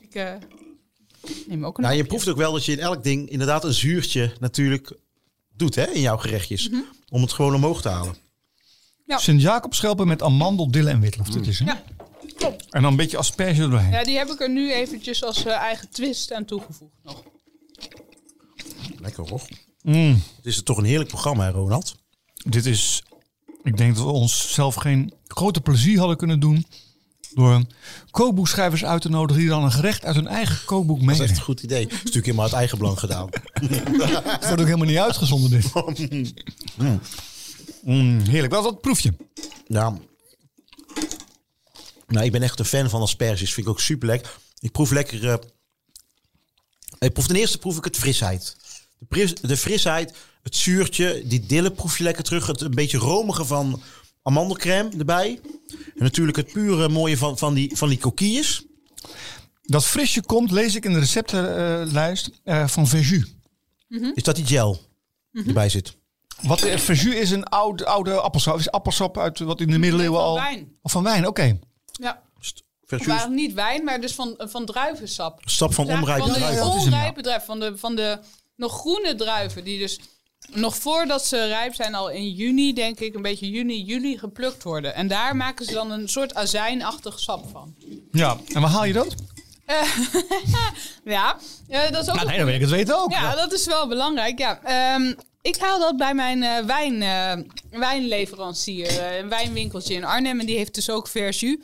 [0.00, 0.32] Ik eh,
[1.46, 3.72] neem ook een Nou, je proeft ook wel dat je in elk ding inderdaad een
[3.74, 4.92] zuurtje natuurlijk
[5.56, 6.68] doet hè, in jouw gerechtjes.
[6.68, 6.80] Mhm.
[7.10, 8.16] Om het gewoon omhoog te halen.
[9.06, 9.18] Ja.
[9.18, 11.28] Sint-Jacobschelpen met amandel, dille en witlof.
[11.28, 11.64] Dit is, hè?
[11.64, 11.82] Ja,
[12.36, 12.64] klopt.
[12.70, 13.90] En dan een beetje asperge erdoorheen.
[13.90, 17.22] Ja, die heb ik er nu eventjes als eh, eigen twist aan toegevoegd nog.
[19.00, 19.42] Lekker hoor.
[19.82, 20.22] Mm.
[20.36, 21.94] Het is toch een heerlijk programma, hè, Ronald?
[22.34, 23.02] Dit is...
[23.62, 26.66] Ik denk dat we ons zelf geen grote plezier hadden kunnen doen...
[27.34, 27.62] door
[28.10, 29.40] kookboekschrijvers uit te nodigen...
[29.42, 31.38] die dan een gerecht uit hun eigen kookboek Dat is echt meenemen.
[31.38, 31.82] een goed idee.
[31.82, 33.28] Het is natuurlijk helemaal uit eigen belang gedaan.
[33.52, 35.72] Het wordt ook helemaal niet uitgezonden, dit.
[37.84, 38.52] Mm, heerlijk.
[38.52, 39.12] Wat, wat proef je?
[39.66, 39.94] Ja.
[42.12, 43.52] Nou, ik ben echt een fan van asperges.
[43.54, 44.32] Vind ik ook super lekker.
[44.58, 45.28] Ik proef lekker.
[45.28, 45.34] eh,
[46.98, 48.56] ik proef ten eerste proef ik het frisheid.
[48.98, 52.46] De, pris- de frisheid, het zuurtje, die dille proef je lekker terug.
[52.46, 53.82] Het een beetje romige van
[54.22, 55.40] amandelcrème erbij.
[55.70, 58.62] En natuurlijk het pure mooie van, van, die, van die kokkies.
[59.62, 63.34] Dat frisje komt, lees ik in de receptenlijst, eh, van Verjus.
[64.14, 64.80] Is dat die gel
[65.32, 65.96] die erbij zit?
[66.42, 68.58] Wat eh, Verjus is een oud, oude appelsap.
[68.58, 70.34] Is appelsap uit wat in de middeleeuwen Van al...
[70.34, 70.72] wijn.
[70.82, 71.58] Of van wijn, oké.
[71.92, 72.22] Ja,
[72.98, 75.40] Versus maar niet wijn, maar dus van, van druivensap.
[75.44, 76.64] stap van onrijpe van de druiven.
[76.64, 78.18] ja, onrijpe druiven, van de, van de
[78.56, 80.00] nog groene druiven, die dus
[80.50, 84.62] nog voordat ze rijp zijn, al in juni, denk ik, een beetje juni, juli geplukt
[84.62, 84.94] worden.
[84.94, 87.74] En daar maken ze dan een soort azijnachtig sap van.
[88.12, 89.14] Ja, en waar haal je dat?
[91.04, 93.12] Ja, eh, dat is ook Nou, nee, dan wil ik het weten ook.
[93.12, 94.38] Ja, dat is wel belangrijk.
[94.38, 94.60] Ja.
[94.62, 97.44] Ehm, ik haal dat bij mijn eh, wijn, eh,
[97.78, 98.86] wijnleverancier.
[98.86, 100.40] eh, een wijnwinkeltje in Arnhem.
[100.40, 101.56] En die heeft dus ook Verjus.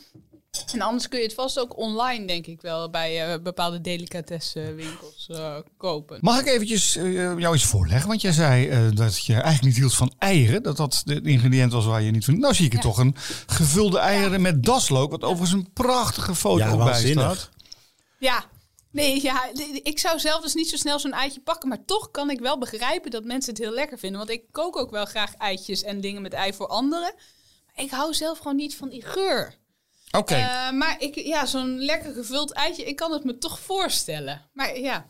[0.73, 5.27] En anders kun je het vast ook online, denk ik wel, bij eh, bepaalde delicatessenwinkels
[5.31, 6.19] eh kopen.
[6.21, 8.09] Mag ik eventjes eh, jou iets voorleggen?
[8.09, 10.63] Want jij zei eh, dat je eigenlijk niet hield van eieren.
[10.63, 12.39] Dat dat de ingrediënt was waar je niet van...
[12.39, 12.83] Nou zie ik er Ja.
[12.85, 13.15] toch een
[13.47, 15.11] gevulde eieren met daslook.
[15.11, 17.49] Wat overigens een prachtige foto Ja, ook bij staat.
[18.19, 18.45] Ja.
[18.91, 19.51] Nee, ja,
[19.83, 21.69] ik zou zelf dus niet zo snel zo'n eitje pakken.
[21.69, 24.19] Maar toch kan ik wel begrijpen dat mensen het heel lekker vinden.
[24.19, 27.15] Want ik kook ook wel graag eitjes en dingen met ei voor anderen.
[27.67, 29.55] Maar ik hou zelf gewoon niet van die geur.
[30.11, 30.35] Oké.
[30.35, 34.49] Eh, maar ik, ja, zo'n lekker gevuld eitje, ik kan het me toch voorstellen.
[34.53, 35.07] Maar ja,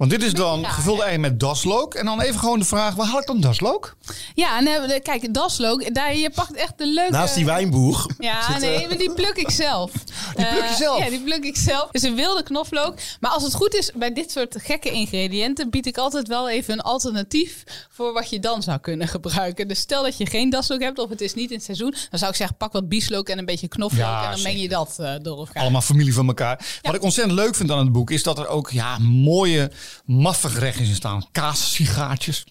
[0.00, 1.94] Want dit is dan gevulde ei met daslook.
[1.94, 3.96] En dan even gewoon de vraag, waar haal ik dan daslook?
[4.34, 7.12] ja en eh, kijk, daslook, daar, je pakt echt de leuke...
[7.12, 8.06] Naast die wijnboer.
[8.18, 9.90] Ja, zit, nee, eh, maar die pluk ik zelf.
[10.36, 10.98] Die pluk je Eh, zelf?
[10.98, 11.86] Ja, die pluk ik zelf.
[11.86, 12.94] Het is een wilde knoflook.
[13.20, 16.72] Maar als het goed is, bij dit soort gekke ingrediënten bied ik altijd wel even
[16.72, 19.68] een alternatief voor wat je dan zou kunnen gebruiken.
[19.68, 22.18] Dus stel dat je geen daslook hebt of het is niet in het seizoen, dan
[22.18, 24.68] zou ik zeggen pak wat bieslook en een beetje knoflook Ja, en dan meng je
[24.68, 25.62] dat eh, door elkaar.
[25.62, 26.78] Allemaal familie van elkaar.
[26.82, 29.70] Wat ik ontzettend leuk vind aan het boek is dat er ook ja, mooie,
[30.04, 31.24] maffe gerechtjes in staan.
[31.32, 32.44] Kaassigaartjes.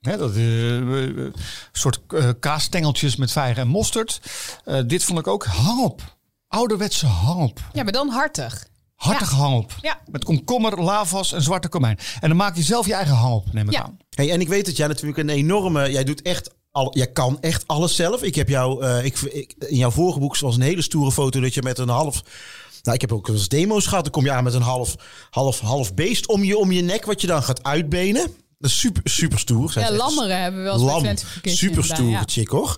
[0.00, 0.82] Hè, dat, eh, eh,
[1.16, 1.32] een
[1.72, 4.20] soort eh, kaasstengeltjes met vijgen en mosterd.
[4.64, 6.16] Eh, dit vond ik ook hangop.
[6.48, 7.60] Ouderwetse hangop.
[7.72, 8.66] Ja, maar dan hartig.
[8.94, 9.74] Hartige hangop.
[9.80, 9.98] Ja.
[10.10, 11.98] Met komkommer, lavas en zwarte komijn.
[12.20, 13.82] En dan maak je zelf je eigen hangop, neem ik Ja.
[13.82, 13.96] aan.
[14.10, 15.90] Hey, en ik weet dat jij natuurlijk een enorme...
[15.90, 16.50] Jij doet echt...
[16.70, 18.22] Al, jij kan echt alles zelf.
[18.22, 18.84] Ik heb jou...
[18.84, 21.78] eh, ik, ik, in jouw vorige boek was een hele stoere foto dat je met
[21.78, 22.22] een half...
[22.82, 24.02] Nou, ik heb ook wel eens demo's gehad.
[24.02, 24.94] Dan kom je aan met een half,
[25.30, 28.22] half, half beest om je, om je nek, wat je dan gaat uitbenen.
[28.58, 29.72] Dat is super, super stoer.
[29.72, 31.16] Zij Ja, echt lammeren hebben we wel eens Lam.
[31.42, 32.22] Super stoere ja.
[32.26, 32.76] chick, hoor.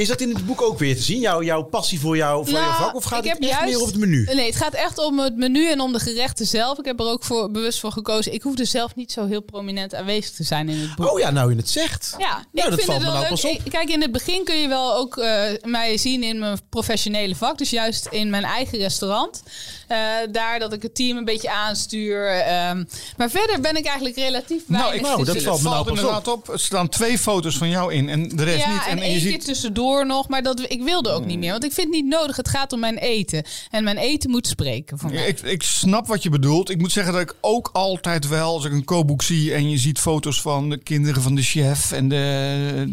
[0.00, 1.20] Is dat in het boek ook weer te zien?
[1.20, 2.94] Jouw, jouw passie voor, jou, voor Nou, jouw vak?
[2.94, 4.24] Of gaat ik het echt juist- meer op het menu?
[4.34, 6.78] Nee, het gaat echt om het menu en om de gerechten zelf.
[6.78, 8.32] Ik heb er ook voor, bewust voor gekozen.
[8.32, 11.10] Ik hoef er zelf niet zo heel prominent aanwezig te zijn in het boek.
[11.12, 12.14] Oh ja, nou je het zegt.
[12.18, 13.28] Ja, Nou, ik dat vind valt het me wel nou leuk.
[13.30, 13.50] pas op.
[13.66, 17.34] Ik- Kijk, in het begin kun je wel ook eh, mij zien in mijn professionele
[17.36, 17.58] vak.
[17.58, 19.42] Dus juist in mijn eigen restaurant.
[19.88, 19.98] Eh,
[20.32, 22.26] daar dat ik het team een beetje aanstuur.
[22.28, 22.84] ehm.
[23.16, 25.44] maar verder ben ik eigenlijk relatief weinig nou, te dat zien.
[25.44, 25.84] valt me nou
[26.22, 26.48] pas op.
[26.48, 28.86] Er staan twee foto's van jou in en de rest Ja, niet.
[28.86, 29.30] en, je één ziet...
[29.44, 29.54] keer
[29.90, 30.28] tussendoor nog.
[30.28, 31.50] Maar dat, ik wilde ook niet meer.
[31.50, 32.36] Want ik vind het niet nodig.
[32.36, 33.44] Het gaat om mijn eten.
[33.70, 35.26] En mijn eten moet spreken voor mij.
[35.26, 36.70] Ik, ik snap wat je bedoelt.
[36.70, 39.78] Ik moet zeggen dat ik ook altijd wel, als ik een kookboek zie en je
[39.78, 42.16] ziet foto's van de kinderen van de chef en de,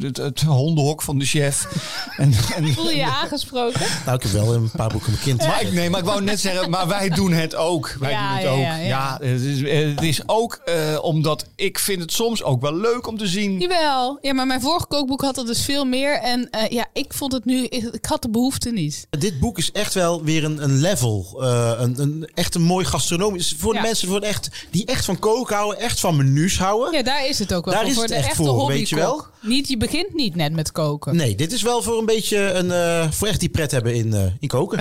[0.01, 1.65] het, het hondenhok van de chef.
[2.17, 3.79] En, en, Voel je je aangesproken?
[4.05, 5.47] Nou, ik heb wel een paar boeken mijn kind.
[5.47, 7.95] maar ik, nee, maar ik wou net zeggen, maar wij doen het ook.
[7.99, 8.59] Wij Ja, doen het ja, ook.
[8.59, 9.17] ja, Ja, ja.
[9.21, 13.17] het, is, het is ook eh, omdat ik vind het soms ook wel leuk om
[13.17, 13.59] te zien.
[13.59, 14.17] Jawel.
[14.21, 16.19] Ja, maar mijn vorige kookboek had er dus veel meer.
[16.19, 17.63] En eh, ja, ik vond het nu...
[17.65, 19.07] Ik had de behoefte niet.
[19.09, 21.37] Dit boek is echt wel weer een, een level.
[21.41, 23.55] eh, een, een, echt een mooi gastronomisch.
[23.57, 23.85] Voor de Ja.
[23.85, 26.93] mensen voor echt, die echt van koken houden, echt van menus houden.
[26.93, 27.91] Ja, daar is het ook wel Daar voor.
[27.91, 29.25] is voor het de echt echte voor, weet je wel?
[29.41, 31.15] Niet, je begint niet net met koken.
[31.15, 32.71] Nee, dit is wel voor een beetje een.
[32.71, 34.79] eh, voor echt die pret hebben in, eh, in koken.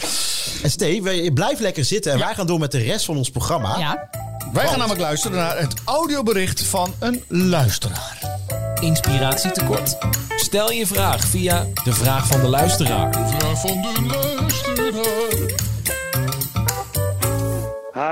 [0.62, 2.12] En Steve, wij- blijf lekker zitten.
[2.12, 3.78] En wij gaan door met de rest van ons programma.
[3.78, 4.08] Ja.
[4.52, 8.38] Wij gaan namelijk luisteren naar het audiobericht van een luisteraar.
[8.80, 9.96] Inspiratie tekort.
[10.36, 13.12] Stel je vraag via de vraag van de luisteraar.
[13.12, 15.04] Vraag van de luisteraar.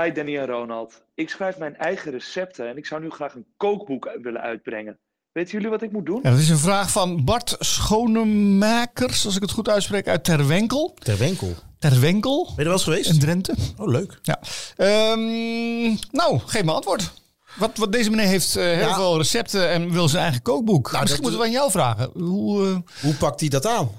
[0.03, 1.03] Hi Danny en Ronald.
[1.15, 4.99] Ik schrijf mijn eigen recepten en ik zou nu graag een kookboek willen uitbrengen.
[5.31, 6.19] Weten jullie wat ik moet doen?
[6.23, 10.95] Ja, dat is een vraag van Bart Schonemakers, als ik het goed uitspreek, uit Terwenkel.
[10.99, 11.53] Ter winkel.
[11.79, 13.09] Terwenkel Ben je er wel eens geweest?
[13.09, 13.55] in Drenthe.
[13.77, 14.19] Oh, leuk.
[14.21, 14.39] Ja.
[14.75, 17.23] Ehm, nou, geef me antwoord.
[17.57, 18.95] Wat, wat deze meneer heeft eh, heel Ja.
[18.95, 20.91] veel recepten en wil zijn eigen kookboek.
[20.91, 22.09] Nou, Misschien dat- moeten we aan jou vragen.
[22.13, 23.91] Hoe, eh, Hoe pakt hij dat aan?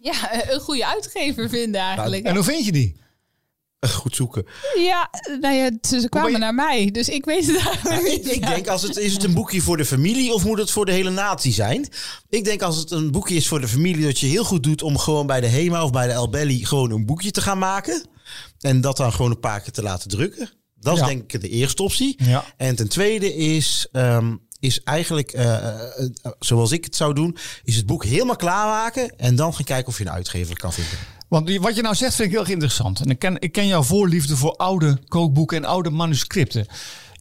[0.00, 2.24] Ja, eh, een goede uitgever vinden eigenlijk.
[2.24, 3.04] en hoe vind je die?
[3.90, 4.46] Goed zoeken.
[4.76, 5.10] Ja,
[5.40, 8.34] nou ja, ze, ze kwamen je- naar mij, dus ik weet het eigenlijk Ik, niet.
[8.34, 8.48] ik Ja.
[8.48, 10.92] denk, als het, is het een boekje voor de familie of moet het voor de
[10.92, 11.88] hele natie zijn?
[12.28, 14.82] Ik denk als het een boekje is voor de familie, dat je heel goed doet
[14.82, 17.58] om gewoon bij de HEMA of bij de El Belly gewoon een boekje te gaan
[17.58, 18.06] maken.
[18.60, 20.50] En dat dan gewoon een paar keer te laten drukken.
[20.80, 22.14] Dat is denk ik de eerste optie.
[22.18, 22.44] Ja.
[22.56, 25.80] En ten tweede is, ehm, is eigenlijk, eh, eh,
[26.22, 29.18] eh, zoals ik het zou doen, is het boek helemaal klaarmaken.
[29.18, 30.98] En dan gaan kijken of je een uitgever kan vinden.
[31.28, 33.00] Want wat je nou zegt vind ik heel erg interessant.
[33.00, 36.66] En ik ken, ik ken jouw voorliefde voor oude kookboeken en oude manuscripten.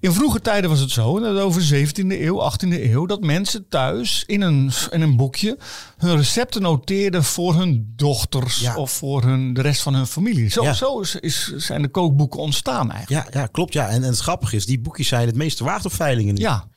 [0.06, 4.24] In vroege tijden was het zo, dat over 17e eeuw, 18e eeuw, dat mensen thuis
[4.28, 5.58] in een, in een boekje
[5.98, 8.76] hun recepten noteerden voor hun dochters Ja.
[8.76, 10.50] of voor hun, de rest van hun familie.
[10.50, 10.74] Zo, Ja.
[10.74, 13.34] zo is, is, zijn de kookboeken ontstaan eigenlijk.
[13.34, 13.74] Ja, ja klopt.
[13.74, 13.88] Ja.
[13.88, 16.42] En, en het grappige is, die boekjes zijn het meeste waard op veilingen nu.
[16.42, 16.68] Ja,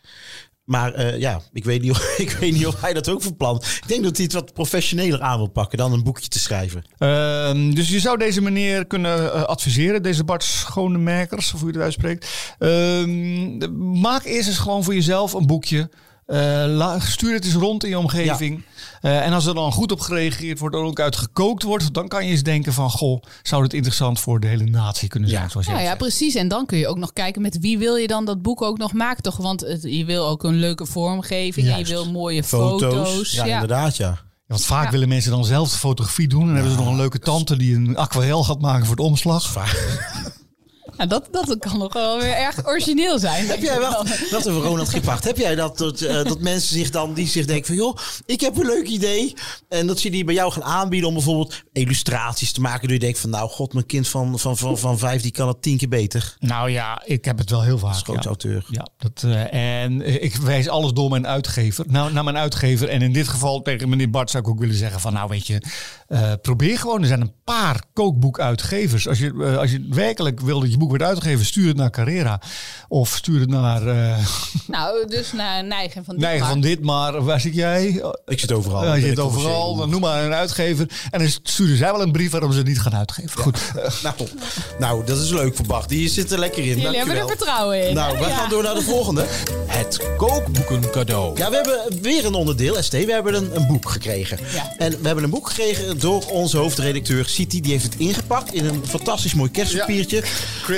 [0.68, 3.36] Maar eh, ja, ik weet, niet of, ik weet niet of hij dat ook van
[3.36, 3.56] plan.
[3.56, 6.84] Ik denk dat hij het wat professioneler aan wil pakken dan een boekje te schrijven.
[6.98, 11.74] Ehm, dus je zou deze meneer kunnen eh, adviseren, deze Bart Schonemakers, of hoe je
[11.74, 12.54] het uitspreekt.
[12.58, 15.90] Ehm, maak eerst eens gewoon voor jezelf een boekje.
[16.28, 18.62] Eh, la- stuur het eens rond in je omgeving.
[19.00, 22.08] Eh, en als er dan goed op gereageerd wordt en ook uit gekookt wordt, dan
[22.08, 25.50] kan je eens denken van, goh, zou dit interessant voor de hele natie kunnen zijn,
[25.50, 26.02] zoals jij Nou ja, zegt.
[26.08, 26.34] precies.
[26.34, 28.78] En dan kun je ook nog kijken met wie wil je dan dat boek ook
[28.78, 29.36] nog maken, toch?
[29.36, 33.32] Want het- je wil ook een leuke vormgeving en je wil mooie foto's.
[33.32, 34.18] Ja, inderdaad, ja.
[34.46, 34.90] Want vaak Ja.
[34.90, 36.40] willen mensen dan zelf de fotografie doen.
[36.40, 39.02] En dan hebben ze nog een leuke tante die een aquarel gaat maken voor de
[39.02, 39.56] omslag.
[40.98, 43.46] Nou, dat, dat kan nog wel weer erg origineel zijn.
[43.46, 46.90] Heb jij wel, dat over Ronald Gipacht, heb jij dat, dat, eh, dat mensen zich
[46.90, 49.34] dan, die zich denken van joh, ik heb een leuk idee.
[49.68, 52.80] En dat ze die bij jou gaan aanbieden om bijvoorbeeld illustraties te maken.
[52.82, 55.48] Dat je denkt van nou god, mijn kind van, van, van, van vijf die kan
[55.48, 56.36] het tien keer beter.
[56.38, 57.88] Nou ja, ik heb het wel heel vaak.
[57.88, 58.22] Als ja.
[58.22, 58.64] auteur.
[58.70, 61.84] Ja, dat, eh, en ik wijs alles door mijn uitgever.
[61.88, 62.88] Nou, naar mijn uitgever.
[62.88, 65.12] En in dit geval tegen meneer Bart zou ik ook willen zeggen van...
[65.12, 65.62] nou weet je,
[66.08, 67.00] eh, probeer gewoon.
[67.00, 69.08] Er zijn een paar kookboekuitgevers.
[69.08, 71.44] Als je, als je werkelijk wil dat je boek wordt uitgegeven...
[71.44, 72.40] stuur het naar Carrera.
[72.88, 74.18] Of stuur het naar eh
[74.66, 76.60] Nou, dus naar Neigen van Neigen Dietmar.
[76.60, 76.82] van dit.
[76.82, 78.02] Maar waar zit jij?
[78.26, 78.94] Ik zit overal.
[78.94, 79.76] je zit overal.
[79.76, 80.90] Dan noem maar een uitgever.
[81.10, 83.40] En dan sturen zij wel een brief waarom ze het niet gaan uitgeven.
[83.40, 83.58] Goed.
[84.02, 84.14] Nou,
[84.78, 85.88] nou, dat is leuk voor Bart.
[85.88, 86.78] Die zit er lekker in.
[86.80, 87.94] Jullie hebben er vertrouwen in.
[87.94, 88.28] Nou, Ja.
[88.28, 89.24] gaan door naar de volgende.
[89.66, 91.38] Het kookboeken cadeau.
[91.38, 92.92] Ja, we hebben weer een onderdeel, ST.
[92.92, 94.38] We hebben een, een boek gekregen.
[94.54, 94.72] Ja.
[94.78, 97.60] En we hebben een boek gekregen door onze hoofdredacteur City.
[97.60, 100.22] Die heeft het ingepakt in een fantastisch mooi kerstpapiertje.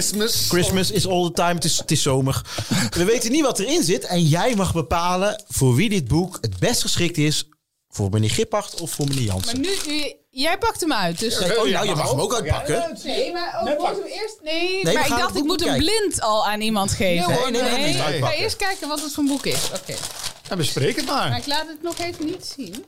[0.05, 0.47] Christmas.
[0.49, 1.55] Christmas is all the time.
[1.55, 2.43] Het is, het is zomer.
[2.91, 4.05] We weten niet wat erin zit.
[4.05, 7.49] En jij mag bepalen voor wie dit boek het best geschikt is.
[7.89, 9.61] Voor meneer Gippacht of voor meneer Maar Jansen.
[9.61, 11.19] nu, nu- jij pakt hem uit.
[11.19, 11.39] Dus...
[11.39, 12.99] Nee, oh, nou, je mag hem ook uitpakken.
[13.05, 14.37] Nee, maar oh, moeten we eerst...
[14.43, 15.99] Nee, we maar ik gaan dacht, ik boek moet hem bekijken.
[16.01, 17.29] blind al aan iemand geven.
[17.31, 18.39] Nee, nee, nee, nee, ik ga uitpakken.
[18.39, 19.71] eerst kijken wat het voor een boek is.
[19.75, 19.95] Oké.
[20.49, 21.39] En bespreek het Maar maar.
[21.39, 22.85] ik laat het nog even niet zien.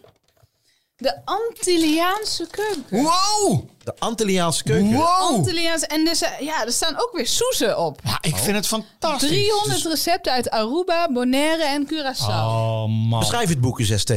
[1.03, 3.03] De Antilliaanse keuken.
[3.03, 3.69] Wow!
[3.85, 4.93] De Antilliaanse keuken.
[4.93, 5.37] Wow!
[5.37, 5.83] Antilliaans.
[5.83, 8.01] En dus, eh, ja, er staan ook weer soezen op.
[8.05, 9.29] Ja, ik vind het fantastisch.
[9.29, 12.29] 300 recepten uit Aruba, Bonaire en Curaçao.
[12.29, 13.19] Oh man.
[13.19, 14.13] Beschrijf het boek eens, ST.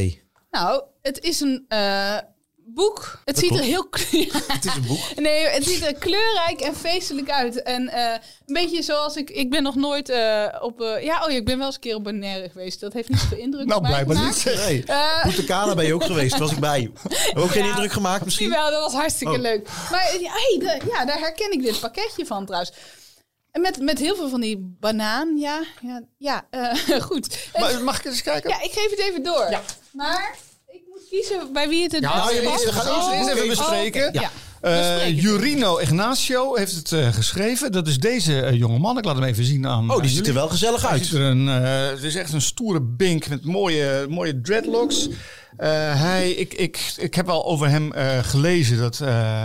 [0.52, 2.17] Nou, het is een eh,
[2.67, 3.19] boek.
[3.25, 3.63] Het ziet klopt.
[3.63, 3.88] er heel...
[4.54, 4.99] Het is een boek.
[5.15, 7.63] Nee, het ziet er kleurrijk en feestelijk uit.
[7.63, 8.12] En eh,
[8.45, 9.30] een beetje zoals ik...
[9.30, 10.82] Ik ben nog nooit eh, op...
[10.82, 12.80] eh, ja, oh ja, ik ben wel eens een keer op Bonaire geweest.
[12.80, 14.45] Dat heeft niet zoveel indruk Nou, op mij blijkbaar gemaakt.
[14.45, 14.56] niet.
[14.56, 14.84] Nee.
[15.34, 16.38] Punta Cana ben je ook geweest.
[16.38, 16.91] Was ik bij.
[17.34, 17.69] Ook geen Ja.
[17.69, 18.49] indruk gemaakt misschien?
[18.49, 19.39] Jawel, dat was hartstikke Oh.
[19.41, 19.67] leuk.
[19.91, 22.71] Maar ja, hey, de- ja, daar herken ik dit pakketje van trouwens.
[23.51, 25.63] En met, met heel veel van die banaan, ja.
[25.82, 27.47] Ja, ja eh, goed.
[27.60, 28.49] Maar mag ik eens kijken?
[28.49, 29.60] ja, ik geef het even door.
[29.91, 30.44] Maar ik
[30.95, 32.65] moet kiezen bij wie het het Ja, beste nou, past.
[32.65, 34.08] we gaan eerst, Oh, eerst even bespreken.
[34.08, 34.13] Oh.
[34.13, 34.31] Ja.
[34.62, 35.21] Eh.
[35.21, 37.71] Jurino Ignacio heeft het eh, geschreven.
[37.71, 38.97] Dat is deze eh, jonge man.
[38.97, 41.05] Ik laat hem even zien aan Oh, die ziet er wel gezellig Hij uit.
[41.05, 45.10] ziet er een, het is echt een stoere bink met mooie, mooie dreadlocks.
[45.57, 45.69] Eh,
[46.01, 49.43] hij, ik, ik, ik heb al over hem eh, gelezen dat eh,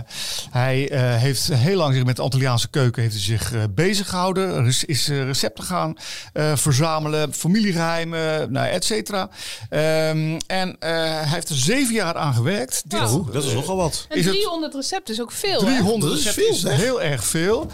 [0.50, 4.08] hij eh, heeft heel lang zich met de Antilliaanse keuken heeft hij zich eh, bezig
[4.08, 4.54] gehouden.
[4.54, 5.96] Er is, is recepten gaan
[6.32, 9.28] eh, verzamelen, familiegeheimen, nou, et cetera.
[9.68, 12.82] Ehm, en eh, hij heeft er zeven jaar aan gewerkt.
[12.90, 14.06] Dit, Oh, dat is nogal wat.
[14.08, 15.60] En Is het- 300 recepten is ook veel.
[15.60, 15.66] hè?
[15.66, 16.76] 300 Dat is recepten veel, is zeg.
[16.76, 17.70] heel erg veel.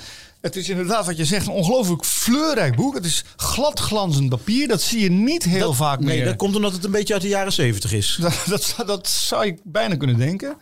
[0.46, 2.94] Het is inderdaad wat je zegt, een ongelooflijk fleurrijk boek.
[2.94, 4.68] Het is glad glanzend papier.
[4.68, 6.24] Dat zie je niet heel vaak Nee, meer.
[6.24, 8.16] dat komt omdat het een beetje uit de jaren zeventig is.
[8.20, 10.56] Dat, dat, zou- dat zou je bijna kunnen denken.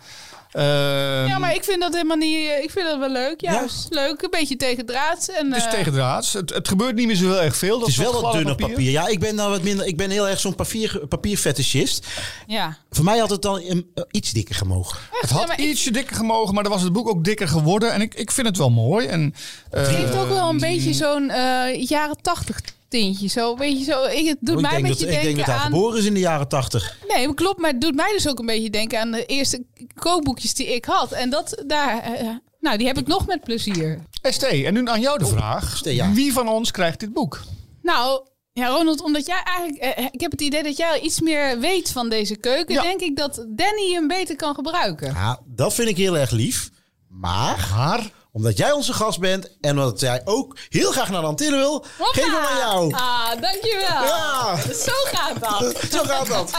[0.54, 2.36] Ehm, Ja, maar ik vind dat helemaal niet...
[2.48, 3.40] eh, Ik vind dat wel leuk.
[3.40, 4.22] Juist leuk.
[4.22, 5.28] Een beetje tegendraads.
[5.28, 6.32] En, het is eh, tegendraads.
[6.32, 7.78] Het, het gebeurt niet meer zo heel erg veel.
[7.78, 8.90] Dat Het is wel wat dunner papier.
[8.90, 12.06] Ja, ik ben, nou wat minder, ik ben heel erg zo'n papier, papierfetischist.
[12.46, 12.76] Ja.
[12.90, 14.98] Voor mij had het dan een- eh, iets dikker gemogen.
[15.10, 17.92] Het Ja, had ik- ietsje dikker gemogen, maar dan was het boek ook dikker geworden.
[17.92, 19.06] En ik, ik vind het wel mooi.
[19.06, 19.34] En,
[19.70, 22.60] eh, Het heeft ook wel een beetje zo'n eh, jaren tachtig
[23.00, 23.28] tintje.
[23.28, 25.22] Zo, weet je, zo, ik, het doet Oh, ik, mij een denk dat, beetje ik
[25.22, 25.70] denk dat denken hij aan...
[25.72, 26.98] geboren is in de jaren tachtig.
[27.08, 27.60] Nee, maar klopt.
[27.60, 30.84] Maar het doet mij dus ook een beetje denken aan de eerste kookboekjes die ik
[30.84, 31.12] had.
[31.12, 32.02] En dat daar...
[32.02, 32.28] eh,
[32.60, 34.02] nou, die heb ik nog met plezier.
[34.22, 35.76] ST, en nu aan jou de vraag.
[35.76, 36.12] ST, ja.
[36.12, 37.40] Wie van ons krijgt dit boek?
[37.82, 39.82] Nou, ja, Ronald, omdat jij eigenlijk...
[39.82, 42.74] eh, ik heb het idee dat jij al iets meer weet van deze keuken.
[42.74, 42.82] Ja.
[42.82, 45.08] Denk ik dat Danny hem beter kan gebruiken.
[45.12, 46.70] Ja, dat vind ik heel erg lief.
[47.08, 51.26] Maar, Maar omdat jij onze gast bent en omdat jij ook heel graag naar de
[51.26, 52.92] Antillen wil, geef hem aan jou.
[52.92, 54.02] Ah, dankjewel.
[54.04, 54.56] Ja.
[54.56, 55.76] Zo gaat dat.
[55.92, 56.50] Zo gaat dat.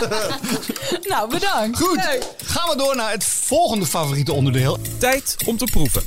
[1.09, 1.77] nou, bedankt.
[1.77, 2.23] Goed, Leuk.
[2.45, 4.77] gaan we door naar het volgende favoriete onderdeel.
[4.97, 6.03] Tijd om te proeven.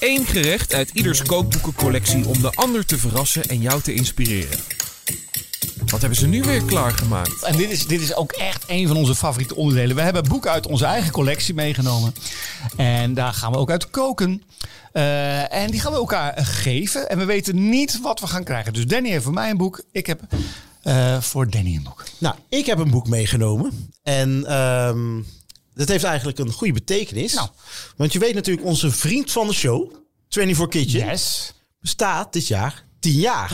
[0.00, 4.77] Eén gerecht uit ieders kookboekencollectie om de ander te verrassen en jou te inspireren.
[5.90, 7.42] Wat hebben ze nu weer klaargemaakt?
[7.42, 9.96] En dit is, dit is ook echt een van onze favoriete onderdelen.
[9.96, 12.14] We hebben boeken uit onze eigen collectie meegenomen.
[12.76, 14.42] En daar gaan we ook uit koken.
[14.92, 17.08] Eh, en die gaan we elkaar geven.
[17.08, 18.72] En we weten niet wat we gaan krijgen.
[18.72, 19.82] Dus Danny heeft voor mij een boek.
[19.92, 20.20] Ik heb
[20.82, 22.04] eh, voor Danny een boek.
[22.18, 23.90] Nou, ik heb een boek meegenomen.
[24.02, 25.20] En ehm
[25.74, 27.34] dat heeft eigenlijk een goede betekenis.
[27.34, 27.48] Nou.
[27.96, 29.92] Want je weet natuurlijk, onze vriend van de show,
[30.28, 31.54] 24 Kitchen, Yes.
[31.80, 33.52] bestaat dit jaar 10 jaar.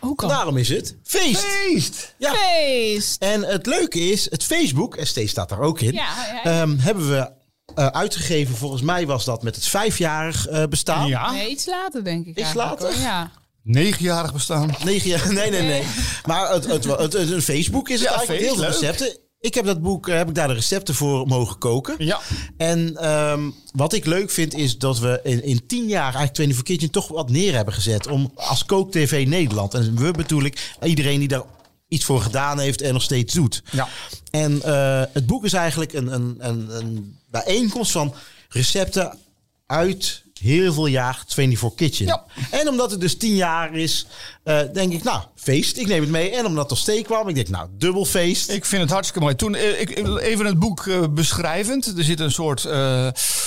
[0.00, 0.28] Ook al.
[0.28, 1.40] Daarom is het feest.
[1.44, 2.14] Feest!
[2.18, 2.32] Ja.
[2.34, 3.22] Feest.
[3.22, 6.42] En het leuke is, het Facebook, ST staat daar ook in, Ja, ja, ja.
[6.60, 7.30] ehm, hebben we
[7.74, 8.56] eh, uitgegeven.
[8.56, 11.08] Volgens mij was dat met het vijfjarig eh, bestaan.
[11.08, 12.38] Ja, Nee, iets later denk ik.
[12.38, 12.92] Iets later?
[12.92, 13.00] hoor.
[13.00, 13.30] Ja.
[13.62, 14.74] negenjarig bestaan.
[14.84, 15.82] Negen jaar, nee, nee, nee.
[16.26, 18.40] Maar het, het, het, het- een Facebook is het Ja, eigenlijk.
[18.46, 19.18] feest, Heel veel recepten.
[19.44, 21.94] Ik heb dat boek, eh, heb ik daar de recepten voor mogen koken.
[21.98, 22.20] Ja.
[22.56, 26.62] En ehm, wat ik leuk vind is dat we in, in tien jaar eigenlijk 24
[26.62, 28.06] Kitchen toch wat neer hebben gezet.
[28.06, 29.74] Om als Kook TV Nederland.
[29.74, 31.42] En we bedoel ik iedereen die daar
[31.88, 33.62] iets voor gedaan heeft en nog steeds doet.
[33.70, 33.88] Ja.
[34.30, 38.14] En eh, het boek is eigenlijk een, een, een, een bijeenkomst van
[38.48, 39.18] recepten
[39.66, 42.06] uit heel veel jaar 24 Kitchen.
[42.06, 42.24] Ja.
[42.50, 44.06] En omdat het dus 10 jaar is,
[44.42, 45.76] eh, denk ik, nou, feest.
[45.76, 46.30] Ik neem het mee.
[46.30, 48.50] En omdat er steek kwam, ik denk, nou, dubbel feest.
[48.50, 49.34] Ik vind het hartstikke mooi.
[49.34, 51.98] Toen, eh, ik, even het boek eh, beschrijvend.
[51.98, 52.64] Er zit een soort,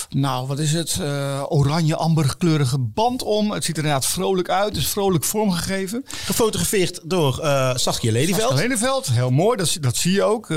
[0.09, 3.51] nou wat is het, eh, oranje-amberkleurige band om.
[3.51, 4.75] Het ziet er inderdaad vrolijk uit.
[4.75, 6.05] Het is vrolijk vormgegeven.
[6.25, 7.33] Gefotografeerd door
[7.75, 8.53] Saskia Lelyveld.
[8.53, 10.47] Leneveld, heel mooi, dat, dat zie je ook.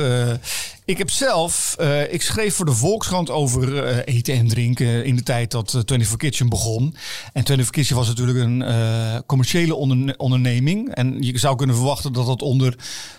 [0.91, 5.05] Eh, ik heb zelf, eh, ik schreef voor de Volkskrant over eh, eten en drinken
[5.05, 6.83] in de tijd dat eh, 24 Kitchen begon.
[7.33, 10.95] En 24 Kitchen was natuurlijk een eh, commerciële onderne- onderneming.
[10.95, 12.75] En je zou kunnen verwachten dat dat onder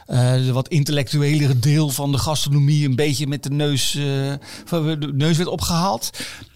[0.06, 4.02] eh, de wat intellectuelere deel van de gastronomie een beetje met de neus, eh,
[5.00, 6.10] de neus werd opgehaald.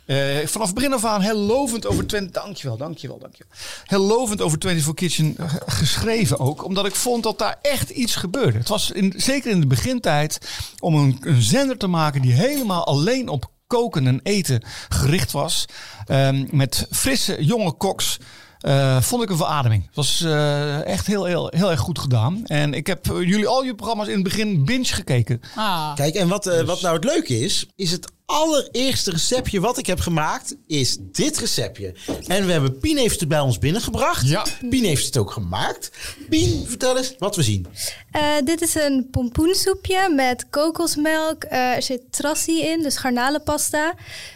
[0.05, 2.31] Eh, vanaf begin af aan heel lovend over 20...
[2.31, 3.51] Dankjewel, dankjewel, dankjewel.
[3.83, 6.63] Heel lovend over 24 Kitchen eh, geschreven ook.
[6.63, 8.57] Omdat ik vond dat daar echt iets gebeurde.
[8.57, 10.39] Het was in, zeker in de begintijd
[10.79, 15.65] om een, een zender te maken die helemaal alleen op koken en eten gericht was.
[16.05, 18.19] Ehm, met frisse jonge koks.
[18.65, 19.85] Eh, vond ik een verademing.
[19.85, 22.45] Het was eh, echt heel, heel, heel erg goed gedaan.
[22.45, 25.41] En ik heb eh, jullie al je programma's in het begin binge gekeken.
[25.55, 25.95] Ah.
[25.95, 29.85] Kijk, en wat, eh, wat nou het leuke is, is het allereerste receptje wat ik
[29.85, 31.95] heb gemaakt, is dit receptje.
[32.27, 34.27] En we hebben Pien heeft het bij ons binnengebracht.
[34.27, 34.45] Ja.
[34.69, 35.91] Pien heeft het ook gemaakt.
[36.29, 37.67] Pien, vertel eens wat we zien.
[38.11, 41.43] Eh, dit is een pompoensoepje met kokosmelk.
[41.43, 43.93] Eh, er zit trassi in, dus garnalenpasta.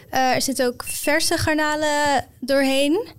[0.10, 3.18] Eh, er zit ook verse garnalen doorheen.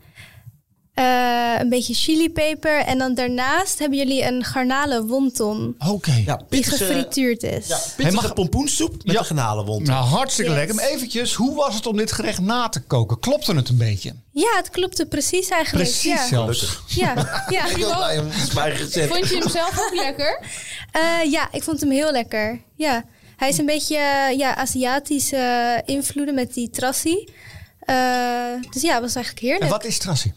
[0.95, 2.79] Eh, een beetje chilipeper.
[2.79, 5.75] En dan daarnaast hebben jullie een garnalen wonton.
[5.89, 6.23] Oké.
[6.27, 7.67] Ja, Die pittige, gefrituurd is.
[7.67, 9.19] ja, pittige mag- pompoensoep met Ja.
[9.19, 9.87] een garnalenwond.
[9.87, 10.59] Nou, hartstikke Yes.
[10.59, 10.77] lekker.
[10.77, 13.19] Maar eventjes, hoe was het om dit gerecht na te koken?
[13.19, 14.15] Klopte het een beetje?
[14.33, 15.89] Ja, het klopte precies eigenlijk.
[15.89, 16.27] Precies ja.
[16.27, 16.79] zelfs.
[16.87, 17.15] Ja,
[17.49, 17.67] ja.
[17.67, 17.87] Ik.
[19.09, 20.41] Vond je hem zelf ook lekker?
[20.93, 22.61] Eh, ja, ik vond hem heel lekker.
[22.77, 23.05] Ja.
[23.37, 25.37] Hij is een beetje eh, ja, Aziatische
[25.87, 27.29] eh, invloeden met die trassi.
[27.81, 27.95] Eh,
[28.71, 29.71] dus ja, het was eigenlijk En heerlijk.
[29.71, 30.33] wat is trassie?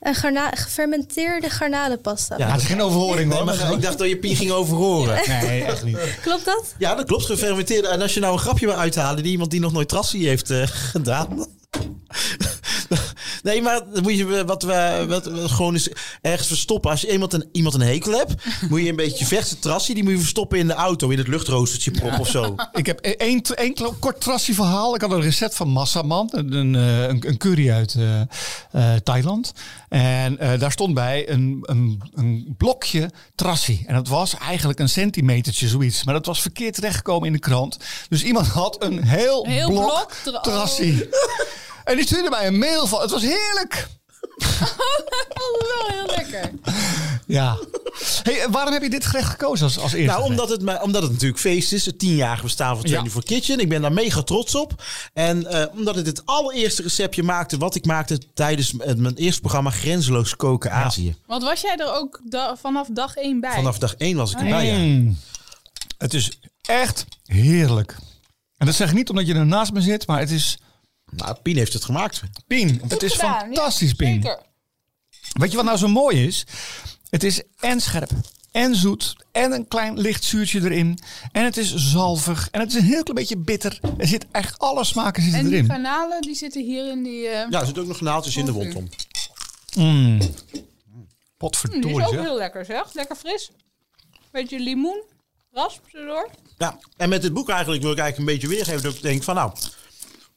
[0.00, 2.38] Een garna gefermenteerde garnalenpasta.
[2.38, 3.46] Ja, Ja, het is geen overhoring Nee, hoor.
[3.46, 5.20] maar ik dacht dat je Pien ging overhoren.
[5.42, 5.98] Nee, echt niet.
[6.22, 6.74] Klopt dat?
[6.78, 7.24] Ja, dat klopt.
[7.26, 7.88] Gefermenteerde.
[7.88, 10.50] En als je nou een grapje wil uithalen die iemand die nog nooit trassie heeft
[10.50, 11.46] eh, gedaan.
[13.42, 15.88] nee, maar dan moet je wat we wat, we gewoon eens
[16.20, 16.90] ergens verstoppen.
[16.90, 18.34] Als je iemand een, iemand een hekel hebt,
[18.70, 19.94] moet je een beetje verse trassie.
[19.94, 22.54] Die moet je verstoppen in de auto, in het luchtroostertje prop of zo.
[22.72, 24.94] Ik heb één, één kort trassie verhaal.
[24.94, 29.52] Ik had een recept van Massaman, een, een, eh, een, curry uit eh, eh, Thailand.
[29.88, 33.84] En eh, daar stond bij een, een, een blokje trassie.
[33.86, 36.04] En dat was eigenlijk een centimetertje zoiets.
[36.04, 37.78] Maar dat was verkeerd terechtgekomen in de krant.
[38.08, 41.08] Dus iemand had een heel, Heel blok, blok tra- trassie.
[41.84, 43.00] En die stuurde mij een mail van.
[43.00, 43.86] Het was heerlijk.
[45.34, 46.50] Oh, wel heel lekker.
[47.26, 47.56] Ja.
[48.22, 50.16] Hey, waarom heb je dit gerecht gekozen als, als eerste?
[50.18, 51.86] Nou, omdat het, me- omdat het natuurlijk feest is.
[51.86, 52.90] Het tienjarige bestaan van Ja.
[52.90, 53.58] 24 Kitchen.
[53.60, 54.82] Ik ben daar mega trots op.
[55.12, 59.70] En eh, omdat het het allereerste receptje maakte wat ik maakte tijdens mijn eerste programma
[59.70, 61.16] Grenzeloos Koken Azië.
[61.26, 63.54] Want was jij er ook da- vanaf dag één bij?
[63.54, 64.66] Vanaf dag 1 was ik erbij.
[64.66, 64.76] ja.
[64.78, 65.18] Mm.
[65.98, 67.96] Het is echt heerlijk.
[68.56, 70.58] En dat zeg ik niet omdat je ernaast me zit, maar het is...
[71.16, 72.22] Nou, Pien heeft het gemaakt.
[72.46, 74.12] Pien, het is gedaan, fantastisch, ja, Pien.
[74.22, 74.42] Zeker.
[75.32, 76.46] Weet je wat nou zo mooi is?
[77.10, 78.10] Het is en scherp,
[78.52, 80.98] en zoet, en een klein licht zuurtje erin.
[81.32, 83.78] En het is zalvig, en het is een heel klein beetje bitter.
[83.98, 85.66] Er zit echt alle smaken zitten En die erin.
[85.70, 87.26] garnalen die zitten hier in die...
[87.28, 88.88] eh, Ja, er zitten ook nog naaltjes in de wond om.
[89.76, 90.18] Mm.
[90.18, 90.64] die
[91.36, 92.94] Potverdorie, is ook heel lekker zeg.
[92.94, 93.50] Lekker fris.
[94.30, 95.02] Beetje limoen.
[95.52, 96.30] Rasp erdoor.
[96.58, 99.22] Ja, en met dit boek eigenlijk wil ik eigenlijk een beetje weergeven dat ik denk
[99.22, 99.52] van nou,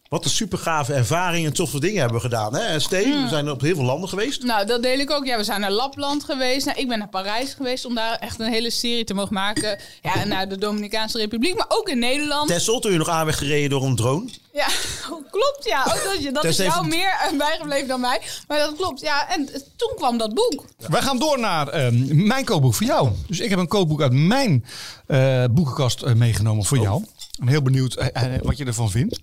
[0.10, 2.54] wat een super gave ervaring en toffe dingen hebben we gedaan.
[2.54, 2.62] Hè?
[2.62, 4.44] En Steve, we zijn op heel veel landen geweest.
[4.44, 5.26] Nou, dat deel ik ook.
[5.26, 6.66] Ja, we zijn naar Lapland geweest.
[6.66, 9.80] Nou, ik ben naar Parijs geweest om daar echt een hele serie te mogen maken.
[10.02, 12.48] Ja, en naar de Dominicaanse Republiek, maar ook in Nederland.
[12.48, 14.30] Tessel, toen je nog aan werd gereden door een drone.
[14.54, 14.68] Ja,
[15.38, 15.60] klopt.
[15.64, 18.22] Ja, ook dat, je, dat is jou heeft- meer eh, bijgebleven dan mij.
[18.48, 19.02] Maar dat klopt.
[19.02, 20.66] Ja, en eh, toen kwam dat boek.
[20.78, 23.10] Wij gaan door naar ehm, mijn kookboek voor jou.
[23.28, 24.66] Dus ik heb een kookboek uit mijn
[25.08, 27.02] eh, boekenkast meegenomen voor jou.
[27.02, 29.20] Ik ben heel benieuwd wat je ervan vindt.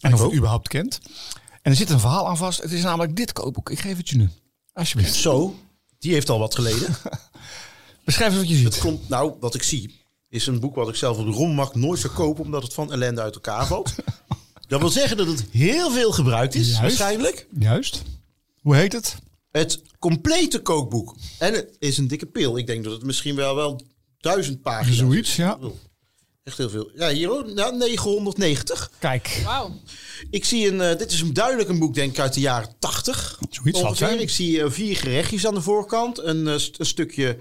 [0.00, 0.98] En of je het überhaupt kent.
[1.62, 2.62] En er zit een verhaal aan vast.
[2.62, 3.70] Het is namelijk dit kookboek.
[3.70, 4.30] Ik geef het je nu.
[4.72, 5.14] Alsjeblieft.
[5.14, 5.54] Zo,
[5.98, 6.96] Die heeft al wat geleden.
[8.04, 8.82] Beschrijf eens wat je Het ziet.
[8.82, 12.00] klopt, nou, wat ik zie, is een boek wat ik zelf op de rommelmarkt nooit
[12.00, 13.94] zou kopen, omdat het van ellende uit elkaar valt.
[14.68, 16.80] Dat wil zeggen dat het heel veel gebruikt is, Juist.
[16.80, 17.46] waarschijnlijk.
[17.58, 18.02] Juist.
[18.60, 19.16] Hoe heet het?
[19.50, 21.16] Het complete kookboek.
[21.38, 22.56] En het is een dikke pil.
[22.56, 23.80] Ik denk dat het misschien wel, wel
[24.18, 25.58] duizend pagina's Zoiets, ja.
[26.46, 26.90] Echt heel veel.
[26.94, 27.46] Ja, hier ook.
[27.54, 28.90] Ja, 990.
[28.98, 29.40] Kijk.
[29.44, 29.70] Wauw.
[30.30, 32.68] Ik zie een, eh, dit is een duidelijk een boek, denk ik, uit de jaren
[32.78, 33.38] 80.
[33.50, 34.20] Zoiets zijn.
[34.20, 36.18] Ik zie eh, vier gerechtjes aan de voorkant.
[36.18, 37.38] Een, eh, st- een stukje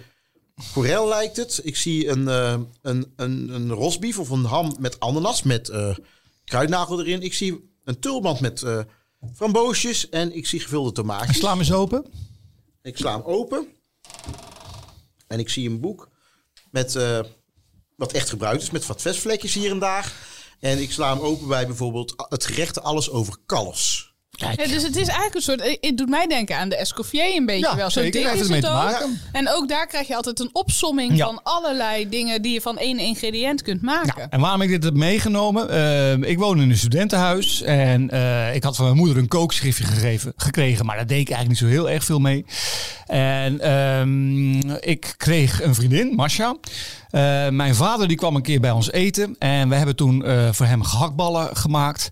[0.62, 1.60] forel lijkt het.
[1.64, 5.96] Ik zie een, eh een, een, een rosbief of een ham met ananas met eh,
[6.46, 7.22] kruidnagel erin.
[7.22, 8.80] Ik zie een tulband met eh
[9.36, 11.38] framboosjes en ik zie gevulde tomaatjes.
[11.38, 12.06] Sla hem eens open.
[12.82, 13.68] Ik sla hem open.
[15.28, 16.10] En ik zie een boek
[16.72, 17.20] met eh,
[17.96, 20.14] wat echt gebruikt is, met wat vestvlekjes hier en daar.
[20.60, 24.15] En ik sla hem open bij bijvoorbeeld het gerechte Alles over kalfs.
[24.36, 25.62] Ja, dus het is eigenlijk een soort.
[25.62, 27.90] eh, Het doet mij denken aan de Escoffier een beetje Ja, wel.
[27.90, 28.22] Zo zeker.
[28.22, 28.74] dik is het te ook.
[28.74, 29.22] maken.
[29.32, 31.26] En ook daar krijg je altijd een opsomming Ja.
[31.26, 34.14] van allerlei dingen die je van één ingrediënt kunt maken.
[34.18, 35.70] Nou, en waarom ik dit heb meegenomen?
[35.70, 39.84] eh, ik woon in een studentenhuis en eh, ik had van mijn moeder een kookschriftje
[39.84, 42.46] gegeven, gekregen, maar daar deed ik eigenlijk niet zo heel erg veel mee.
[43.06, 46.56] En ehm, ik kreeg een vriendin, Masha.
[47.50, 50.84] Mijn vader die kwam een keer bij ons eten en we hebben toen voor hem
[50.84, 52.10] gehaktballen gemaakt.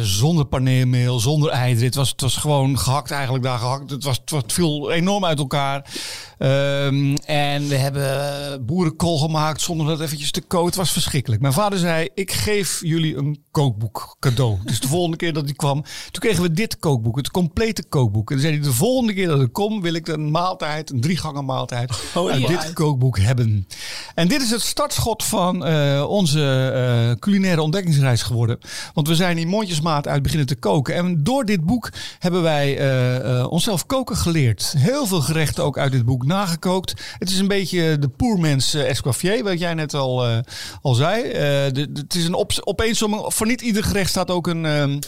[0.00, 1.84] Zonder paneermeel, zonder eieren.
[1.84, 3.90] Het was, het was gewoon gehakt eigenlijk daar gehakt.
[3.90, 5.90] Het, was, het viel enorm uit elkaar.
[6.38, 10.66] Ehm, en we hebben boerenkool gemaakt zonder dat eventjes te koken.
[10.66, 11.40] Het was verschrikkelijk.
[11.42, 14.58] Mijn vader zei, ik geef jullie een kookboek cadeau.
[14.64, 17.16] Dus de volgende keer dat hij kwam, toen kregen we dit kookboek.
[17.16, 18.30] Het complete kookboek.
[18.30, 21.00] En toen zei hij, de volgende keer dat ik kom, wil ik een maaltijd, een
[21.00, 22.46] drie gangen maaltijd, uit ja.
[22.46, 23.66] dit kookboek hebben.
[24.14, 28.58] En dit is het startschot van eh, onze eh, culinaire ontdekkingsreis geworden.
[28.94, 30.93] Want we zijn in mondjesmaat uit beginnen te koken.
[30.94, 34.74] En door dit boek hebben wij eh, eh, onszelf koken geleerd.
[34.78, 36.94] Heel veel gerechten ook uit dit boek nagekookt.
[37.18, 40.42] Het is een beetje de poermens uh, escoffier, wat jij net al,
[40.82, 41.22] al zei.
[41.32, 43.22] Het is een op, opeensomming.
[43.26, 44.64] Voor niet ieder gerecht staat ook een...
[44.64, 44.98] ehm,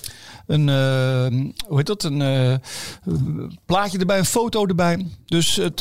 [0.46, 0.68] een,
[1.66, 2.04] hoe heet dat?
[2.04, 2.60] Een
[3.66, 5.06] plaatje erbij, een foto erbij.
[5.26, 5.80] Dus het,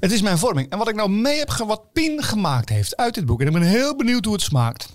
[0.00, 0.70] het is mijn vorming.
[0.70, 3.40] En wat ik nou mee heb, wat Pien gemaakt heeft uit dit boek.
[3.40, 4.88] En ik ben heel benieuwd hoe het smaakt.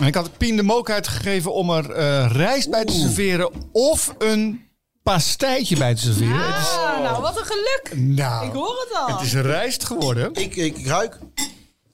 [0.00, 4.14] En ik had Pien de mogelijkheid gegeven om er eh, rijst bij te serveren of
[4.18, 4.68] een
[5.02, 6.52] pastijtje bij te serveren.
[6.52, 7.90] Het is, Ah, nou, wat een geluk.
[7.96, 9.16] nou, Ik hoor het al.
[9.16, 10.34] het is rijst geworden.
[10.34, 11.18] Ik, ik, ik ruik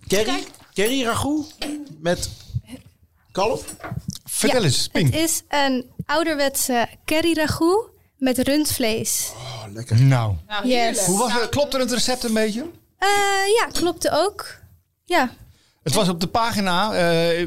[0.08, 1.54] curry, curry ragout
[2.00, 2.28] met
[3.32, 3.64] kalf.
[4.24, 5.04] Vertel Ja, eens, Pien.
[5.06, 9.30] Het is een ouderwetse curry ragout met rundvlees.
[9.34, 10.00] Oh, lekker.
[10.02, 11.04] Nou, Nou, Yes.
[11.06, 11.48] hoe was het?
[11.48, 12.60] Klopte het recept een beetje?
[12.98, 13.08] Eh,
[13.58, 14.46] ja, klopte ook.
[15.04, 15.30] Ja,
[15.86, 17.46] Het was op de pagina eh,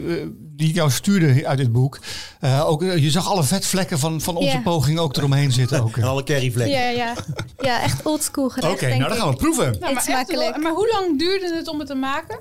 [0.56, 2.00] die ik jou stuurde uit dit boek.
[2.40, 4.62] Eh, ook, eh, je zag alle vetvlekken van, van onze Ja.
[4.62, 5.82] poging ook eromheen zitten.
[5.82, 5.96] Ook.
[5.98, 6.78] En Oké, alle curryvlekken.
[6.80, 7.14] ja, ja.
[7.60, 9.76] ja echt oldschool gerecht, denk nou dan gaan we proeven.
[9.80, 12.38] nou, maar, echt maar hoe lang duurde het om het te maken?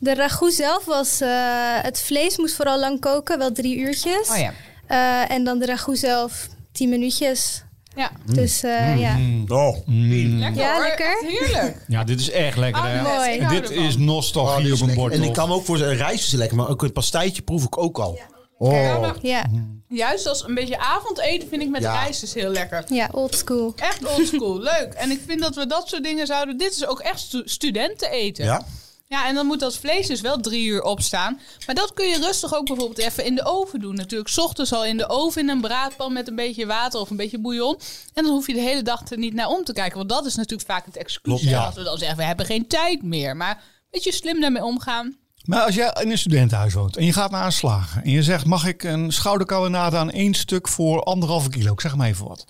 [0.00, 1.20] De ragout zelf was...
[1.20, 1.28] eh,
[1.82, 4.28] het vlees moest vooral lang koken, wel drie uurtjes.
[4.30, 4.52] Oh ja.
[4.86, 7.62] Eh, en dan de ragout zelf tien minuutjes.
[7.96, 9.16] Ja, Dus eh, ja.
[9.48, 10.82] Oh, lekker Ja, hoor.
[10.82, 11.06] lekker.
[11.06, 11.84] Echt Heerlijk.
[11.88, 12.82] Ja, dit is erg lekker.
[12.82, 12.98] hè?
[13.00, 13.60] Ouderwets, Mooi.
[13.60, 15.12] Dit is nostalgie Oh, is op een bord.
[15.12, 17.78] En ik kan me ook voor rijst is lekker, maar ook een pastijtje proef ik
[17.78, 18.14] ook al.
[18.16, 18.26] Ja,
[18.58, 19.00] Oh.
[19.00, 19.46] maar Ja,
[19.88, 22.00] juist als een beetje avondeten vind ik met Ja.
[22.02, 22.84] rijst is heel lekker.
[22.88, 23.72] ja oldschool.
[23.76, 24.92] Echt oldschool, leuk.
[24.96, 26.58] En ik vind dat we dat soort dingen zouden...
[26.58, 28.44] Dit is ook echt stu- studenten eten.
[28.44, 28.66] Ja?
[29.08, 31.40] Ja, en dan moet dat vlees dus wel drie uur opstaan.
[31.66, 33.94] Maar dat kun je rustig ook bijvoorbeeld even in de oven doen.
[33.94, 37.10] Natuurlijk, 's ochtends al in de oven in een braadpan met een beetje water of
[37.10, 37.78] een beetje bouillon.
[38.14, 39.96] En dan hoef je de hele dag er niet naar om te kijken.
[39.96, 41.42] Want dat is natuurlijk vaak het excuus.
[41.42, 41.64] Ja.
[41.64, 43.36] Als we dan zeggen, we hebben geen tijd meer.
[43.36, 45.16] Maar een beetje slim daarmee omgaan.
[45.44, 48.22] Maar als jij in een studentenhuis woont en je gaat naar een slager en je
[48.22, 51.72] zegt: mag ik een schouderkarbonade aan één stuk voor anderhalve kilo?
[51.72, 52.46] Ik zeg maar even wat.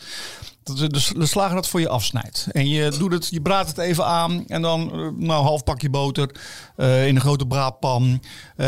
[0.76, 2.46] De, de, de slager dat voor je afsnijdt.
[2.52, 5.64] En je doet het, je braadt het even aan en dan eh, nou, een half
[5.64, 6.30] pakje boter
[6.76, 8.22] eh, in een grote braadpan.
[8.56, 8.66] eh,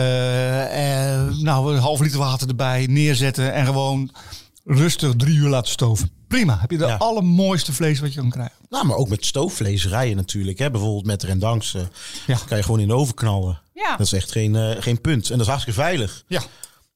[1.42, 4.10] nou, een half liter water erbij neerzetten en gewoon
[4.64, 6.10] rustig drie uur laten stoven.
[6.28, 6.96] Prima, heb je de Ja.
[6.96, 8.54] allermooiste vlees wat je kan krijgen.
[8.68, 10.58] Nou, maar ook met stoofvleeserijen natuurlijk.
[10.58, 10.70] Hè?
[10.70, 11.74] Bijvoorbeeld met rendans.
[11.74, 11.82] eh
[12.26, 12.38] Ja.
[12.48, 13.60] kan je gewoon in de oven knallen.
[13.74, 13.90] Ja.
[13.96, 15.24] Dat is echt geen, eh, geen punt.
[15.24, 16.24] En dat is hartstikke veilig.
[16.26, 16.40] Ja.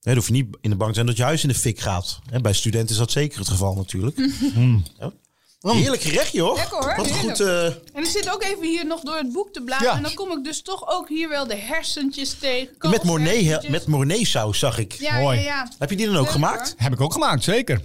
[0.05, 1.81] Dan hoef je niet in de bank te zijn dat je huis in de fik
[1.81, 2.19] gaat.
[2.31, 4.17] Hè, bij studenten is dat zeker het geval natuurlijk.
[4.99, 5.13] Ja.
[5.73, 6.57] Heerlijk gerechtje hoor.
[6.57, 6.97] Lekker, hoor.
[6.97, 7.41] Wat goed.
[7.41, 9.91] eh, En ik zit ook even hier nog door het boek te bladeren.
[9.93, 9.97] Ja.
[9.97, 12.91] En dan kom ik dus toch ook hier wel de hersentjes tegen.
[12.91, 14.93] met Mornay, met Mornay saus zag ik.
[14.93, 15.39] Ja, Mooi.
[15.39, 15.71] ja, ja.
[15.79, 16.75] Heb je die dan ook Leuk, gemaakt?
[16.77, 17.81] Heb ik ook gemaakt, zeker.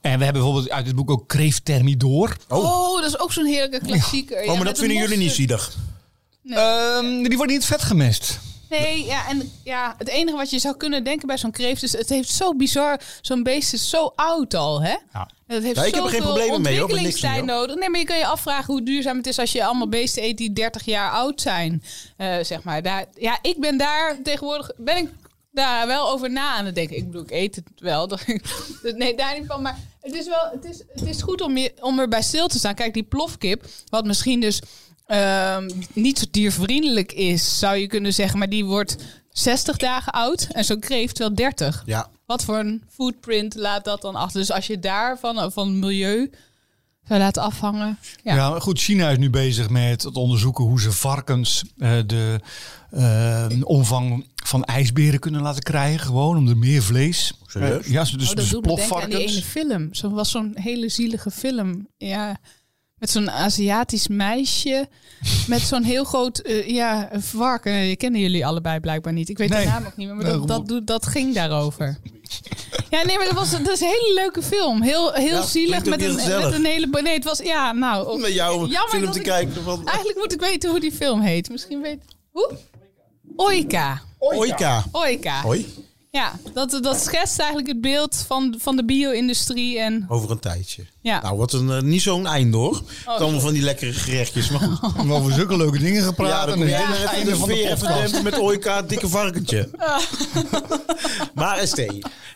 [0.00, 2.36] En we hebben bijvoorbeeld uit dit boek ook kreeft thermidor.
[2.48, 3.00] Oh.
[3.00, 4.44] dat is ook zo'n heerlijke klassieker.
[4.44, 5.76] Ja, oh, maar dat vinden jullie niet zielig.
[6.42, 6.58] Nee.
[6.58, 8.38] Ehm, die wordt niet vet gemest.
[8.70, 11.92] Nee, ja, en ja, het enige wat je zou kunnen denken bij zo'n kreeft is...
[11.92, 13.00] het heeft zo bizar...
[13.20, 14.96] zo'n beest is zo oud al, hè?
[15.12, 15.28] Ja.
[15.46, 17.44] Het heeft Ja, ik heb er geen problemen mee, hoor, niks hoor.
[17.44, 17.76] nodig.
[17.76, 19.38] Nee, maar je kan je afvragen hoe duurzaam het is...
[19.38, 21.82] als je allemaal beesten eet die 30 jaar oud zijn,
[22.16, 22.82] eh, zeg maar.
[22.82, 24.70] Daar, ja, ik ben daar tegenwoordig...
[24.76, 25.08] ben ik
[25.52, 26.96] daar wel over na aan het denken.
[26.96, 28.08] Ik bedoel, ik eet het wel.
[28.08, 28.24] dat-
[28.82, 29.62] dus nee, daar niet van.
[29.62, 30.48] Maar het is wel...
[30.52, 32.74] Het is, het is goed om, je, om erbij stil te staan.
[32.74, 34.60] Kijk, die plofkip, wat misschien dus...
[35.08, 38.38] ehm, niet zo diervriendelijk is, zou je kunnen zeggen.
[38.38, 38.96] Maar die wordt
[39.30, 41.82] 60 dagen oud en zo'n kreeft wel 30.
[41.86, 42.08] Ja.
[42.26, 44.40] Wat voor een footprint laat dat dan achter?
[44.40, 46.30] Dus als je daarvan eh, van milieu
[47.08, 47.98] zou laten afhangen.
[48.22, 48.34] Ja.
[48.34, 48.50] Ja.
[48.50, 52.40] maar goed, China is nu bezig met het onderzoeken hoe ze varkens eh, de
[52.90, 56.06] eh, omvang van ijsberen kunnen laten krijgen.
[56.06, 57.32] Gewoon om er meer vlees.
[57.46, 57.86] Serieus?
[57.86, 59.68] Eh, ja, dus, oh, dat dus doet me denken aan die ene plofvarkens.
[59.68, 59.94] film.
[59.94, 61.88] Zo was zo'n hele zielige film.
[61.96, 62.40] Ja.
[62.98, 64.88] Met zo'n Aziatisch meisje.
[65.46, 67.72] Met zo'n heel groot eh, ja, een varken.
[67.72, 69.28] Je kennen jullie allebei blijkbaar niet.
[69.28, 69.64] Ik weet Nee.
[69.64, 70.16] de naam ook niet meer.
[70.16, 71.98] Maar dat, dat, ging daarover.
[72.90, 74.82] Ja, nee, maar dat was dat is een hele leuke film.
[74.82, 75.84] Heel, heel Ja, zielig.
[75.84, 76.44] Met een, gezellig.
[76.44, 76.88] met een hele.
[77.02, 77.38] Nee, het was.
[77.38, 78.20] Ja, nou.
[78.20, 79.86] Met jou Jammer film te ik- kijken van...
[79.86, 81.50] Eigenlijk moet ik weten hoe die film heet.
[81.50, 82.02] Misschien weet.
[82.30, 82.50] Hoe?
[83.36, 84.02] Oika.
[84.18, 84.84] Oika.
[84.92, 85.40] Oika.
[85.42, 85.66] Hoi.
[86.10, 89.78] Ja, dat, dat schetst eigenlijk het beeld van, van de bio-industrie.
[89.78, 90.84] En Over een tijdje.
[91.00, 91.20] ja.
[91.22, 92.82] Nou, wat een, eh, niet zo'n eind hoor.
[93.06, 94.50] Oh, Allemaal van die lekkere gerechtjes.
[94.50, 94.80] Maar goed.
[94.92, 96.30] We hebben over zulke leuke dingen gepraat.
[96.30, 98.22] Ja, dan en moet het maar einde de van de podcast.
[98.22, 99.70] met Oika, dikke varkentje.
[101.34, 101.78] maar ST,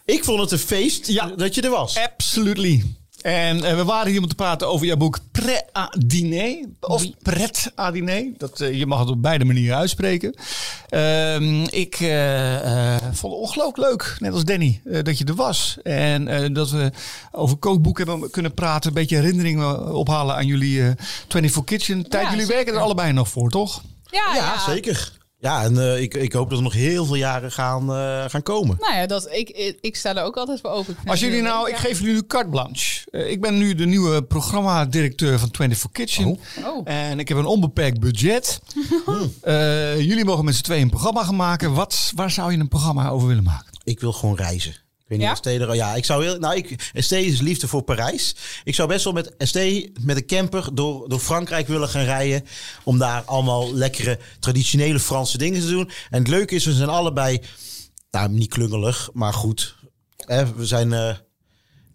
[0.05, 1.27] ik vond het een feest Ja.
[1.37, 1.99] dat je er was.
[1.99, 2.85] Absolutely.
[3.23, 5.19] En eh, we waren hier om te praten over jouw boek
[6.07, 6.67] dîner.
[6.81, 8.25] Of Pret à dîner.
[8.39, 10.35] Dat, eh, je mag het op beide manieren uitspreken.
[10.89, 15.35] Ehm, ik eh, eh, vond het ongelooflijk leuk, net als Danny, eh, dat je er
[15.35, 15.79] was.
[15.83, 16.91] En eh, dat we
[17.33, 18.89] over kookboek hebben kunnen praten.
[18.89, 20.91] Een beetje herinneringen ophalen aan jullie eh
[21.29, 22.09] 24 Kitchen.
[22.09, 22.25] Tijd.
[22.25, 23.83] Ja, jullie werken er allebei nog voor, toch?
[24.11, 25.13] Ja, ja, zeker.
[25.43, 28.43] Ja, en eh, ik, ik hoop dat er nog heel veel jaren gaan, eh, gaan
[28.43, 28.77] komen.
[28.81, 30.97] Nou ja, dat, ik, ik, ik sta er ook altijd voor open.
[31.05, 33.11] Als jullie nou, ik geef jullie nu carte blanche.
[33.11, 36.39] Eh, ik ben nu de nieuwe programmadirecteur van 24 Kitchen.
[36.65, 36.81] Oh.
[36.85, 38.61] En ik heb een onbeperkt budget.
[39.43, 41.75] Eh, jullie mogen met z'n tweeën een programma gaan maken.
[41.75, 43.73] Wat, waar zou je een programma over willen maken?
[43.85, 44.75] Ik wil gewoon reizen.
[45.13, 45.73] Ik weet niet, Ja?
[45.75, 48.35] Ja, ik zou heel, nou, ik, ST is liefde voor Parijs.
[48.65, 49.55] Ik zou best wel met ST
[50.01, 52.45] met een camper door, door Frankrijk willen gaan rijden.
[52.85, 55.91] Om daar allemaal lekkere traditionele Franse dingen te doen.
[56.11, 57.41] En het leuke is, we zijn allebei,
[58.11, 59.77] nou niet klungelig, maar goed.
[60.17, 61.17] Hè, we zijn, eh,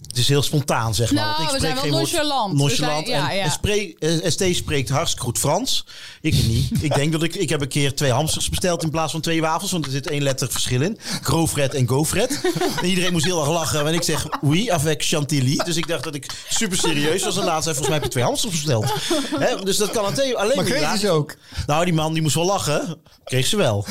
[0.07, 1.23] het is heel spontaan, zeg maar.
[1.23, 2.51] Nou, Want we zijn wel geen woord- nonchalant.
[2.51, 3.07] We Nonchalant.
[3.07, 3.43] zijn- ja, en ja.
[3.43, 5.85] en spree- eh, ST spreekt hartstikke goed Frans.
[6.21, 6.69] Ik niet.
[6.87, 7.35] ik denk dat ik...
[7.35, 9.71] Ik heb een keer twee hamsters besteld in plaats van twee wafels.
[9.71, 10.97] Want er zit één letter verschil in.
[11.21, 12.41] Grofred en Gofred.
[12.81, 13.87] En iedereen moest heel erg lachen.
[13.87, 15.55] En ik zeg, oui, avec chantilly.
[15.65, 17.37] Dus ik dacht dat ik super serieus was.
[17.37, 18.85] En laatst zei, volgens mij heb je twee hamsters besteld.
[19.45, 21.35] Hè, dus dat kan alleen, alleen Maar maar kreeg je ze ook?
[21.65, 22.97] Nou, die man die moest wel lachen.
[23.23, 23.85] Kreeg ze wel.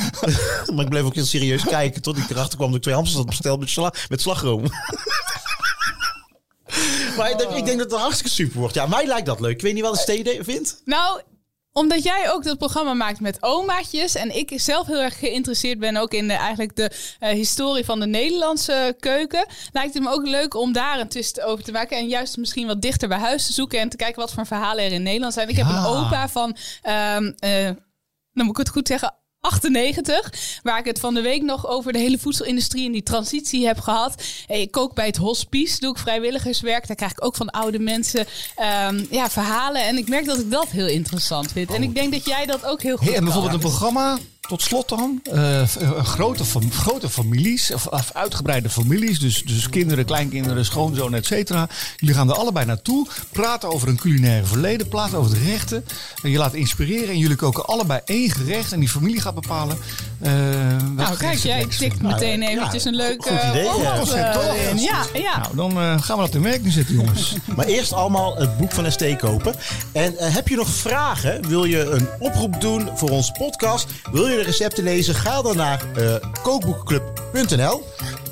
[0.74, 2.02] maar ik bleef ook heel serieus kijken.
[2.02, 4.64] Tot ik erachter kwam dat ik twee hamsters had besteld met, sla met slagroom.
[7.16, 8.74] maar ik denk, ik denk dat het hartstikke super wordt.
[8.74, 9.54] Ja, mij lijkt dat leuk.
[9.54, 10.82] Ik weet niet wat een steden vindt.
[10.84, 11.20] Nou,
[11.76, 15.96] omdat jij ook dat programma maakt met omaatjes en ik zelf heel erg geïnteresseerd ben
[15.96, 20.26] ook in de, eigenlijk de eh, historie van de Nederlandse keuken, lijkt het me ook
[20.26, 23.46] leuk om daar een twist over te maken en juist misschien wat dichter bij huis
[23.46, 25.48] te zoeken en te kijken wat voor verhalen er in Nederland zijn.
[25.48, 27.64] Ik heb een opa van, ehm eh,
[28.32, 29.14] dan moet ik het goed zeggen.
[29.46, 30.32] 98,
[30.62, 33.78] waar ik het van de week nog over de hele voedselindustrie en die transitie heb
[33.80, 34.22] gehad.
[34.46, 36.86] Eh, Ik kook bij het hospice, doe ik vrijwilligerswerk.
[36.86, 38.26] Daar krijg ik ook van oude mensen
[38.56, 39.82] ehm, ja, verhalen.
[39.86, 41.70] En ik merk dat ik dat heel interessant vind.
[41.74, 43.24] En ik denk dat jij dat ook heel goed Hey, en kan.
[43.24, 44.18] bijvoorbeeld een programma,
[44.48, 49.68] tot slot dan, eh, eh, grote, fam- grote families, of, of uitgebreide families, dus, dus
[49.68, 51.68] kinderen, kleinkinderen, schoonzoon, et cetera.
[51.96, 55.84] Jullie gaan er allebei naartoe, praten over een culinaire verleden, praten over de gerechten.
[56.22, 59.78] En je laat inspireren en jullie koken allebei één gerecht en die familie gaat bepalen.
[60.20, 60.32] eh
[60.94, 63.70] Nou, kijk, jij tikt meteen ja, eventjes een leuk goed idee, ja.
[63.72, 64.54] format, Concept, toch?
[64.70, 64.78] in.
[64.78, 65.38] Ja, ja.
[65.38, 67.34] Nou, dan eh, gaan we dat in werking zetten, jongens.
[67.56, 69.54] Maar eerst allemaal het boek van ST kopen.
[69.92, 71.48] En eh, heb je nog vragen?
[71.48, 73.86] Wil je een oproep doen voor onze podcast?
[74.12, 75.14] Wil je de recepten lezen?
[75.14, 77.82] Ga dan naar eh kookboekenclub.nl.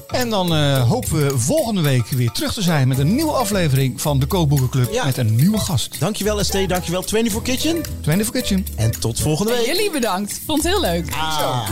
[0.09, 4.01] En dan eh, hopen we volgende week weer terug te zijn met een nieuwe aflevering
[4.01, 5.05] van de Kookboekenclub Ja.
[5.05, 6.01] met een nieuwe gast.
[6.01, 7.83] Dankjewel ST, dankjewel 24 Kitchen.
[8.03, 8.67] 24 Kitchen.
[8.77, 9.67] En tot volgende week.
[9.67, 10.41] Jullie bedankt.
[10.47, 11.07] Vond het heel leuk.
[11.13, 11.69] Ah.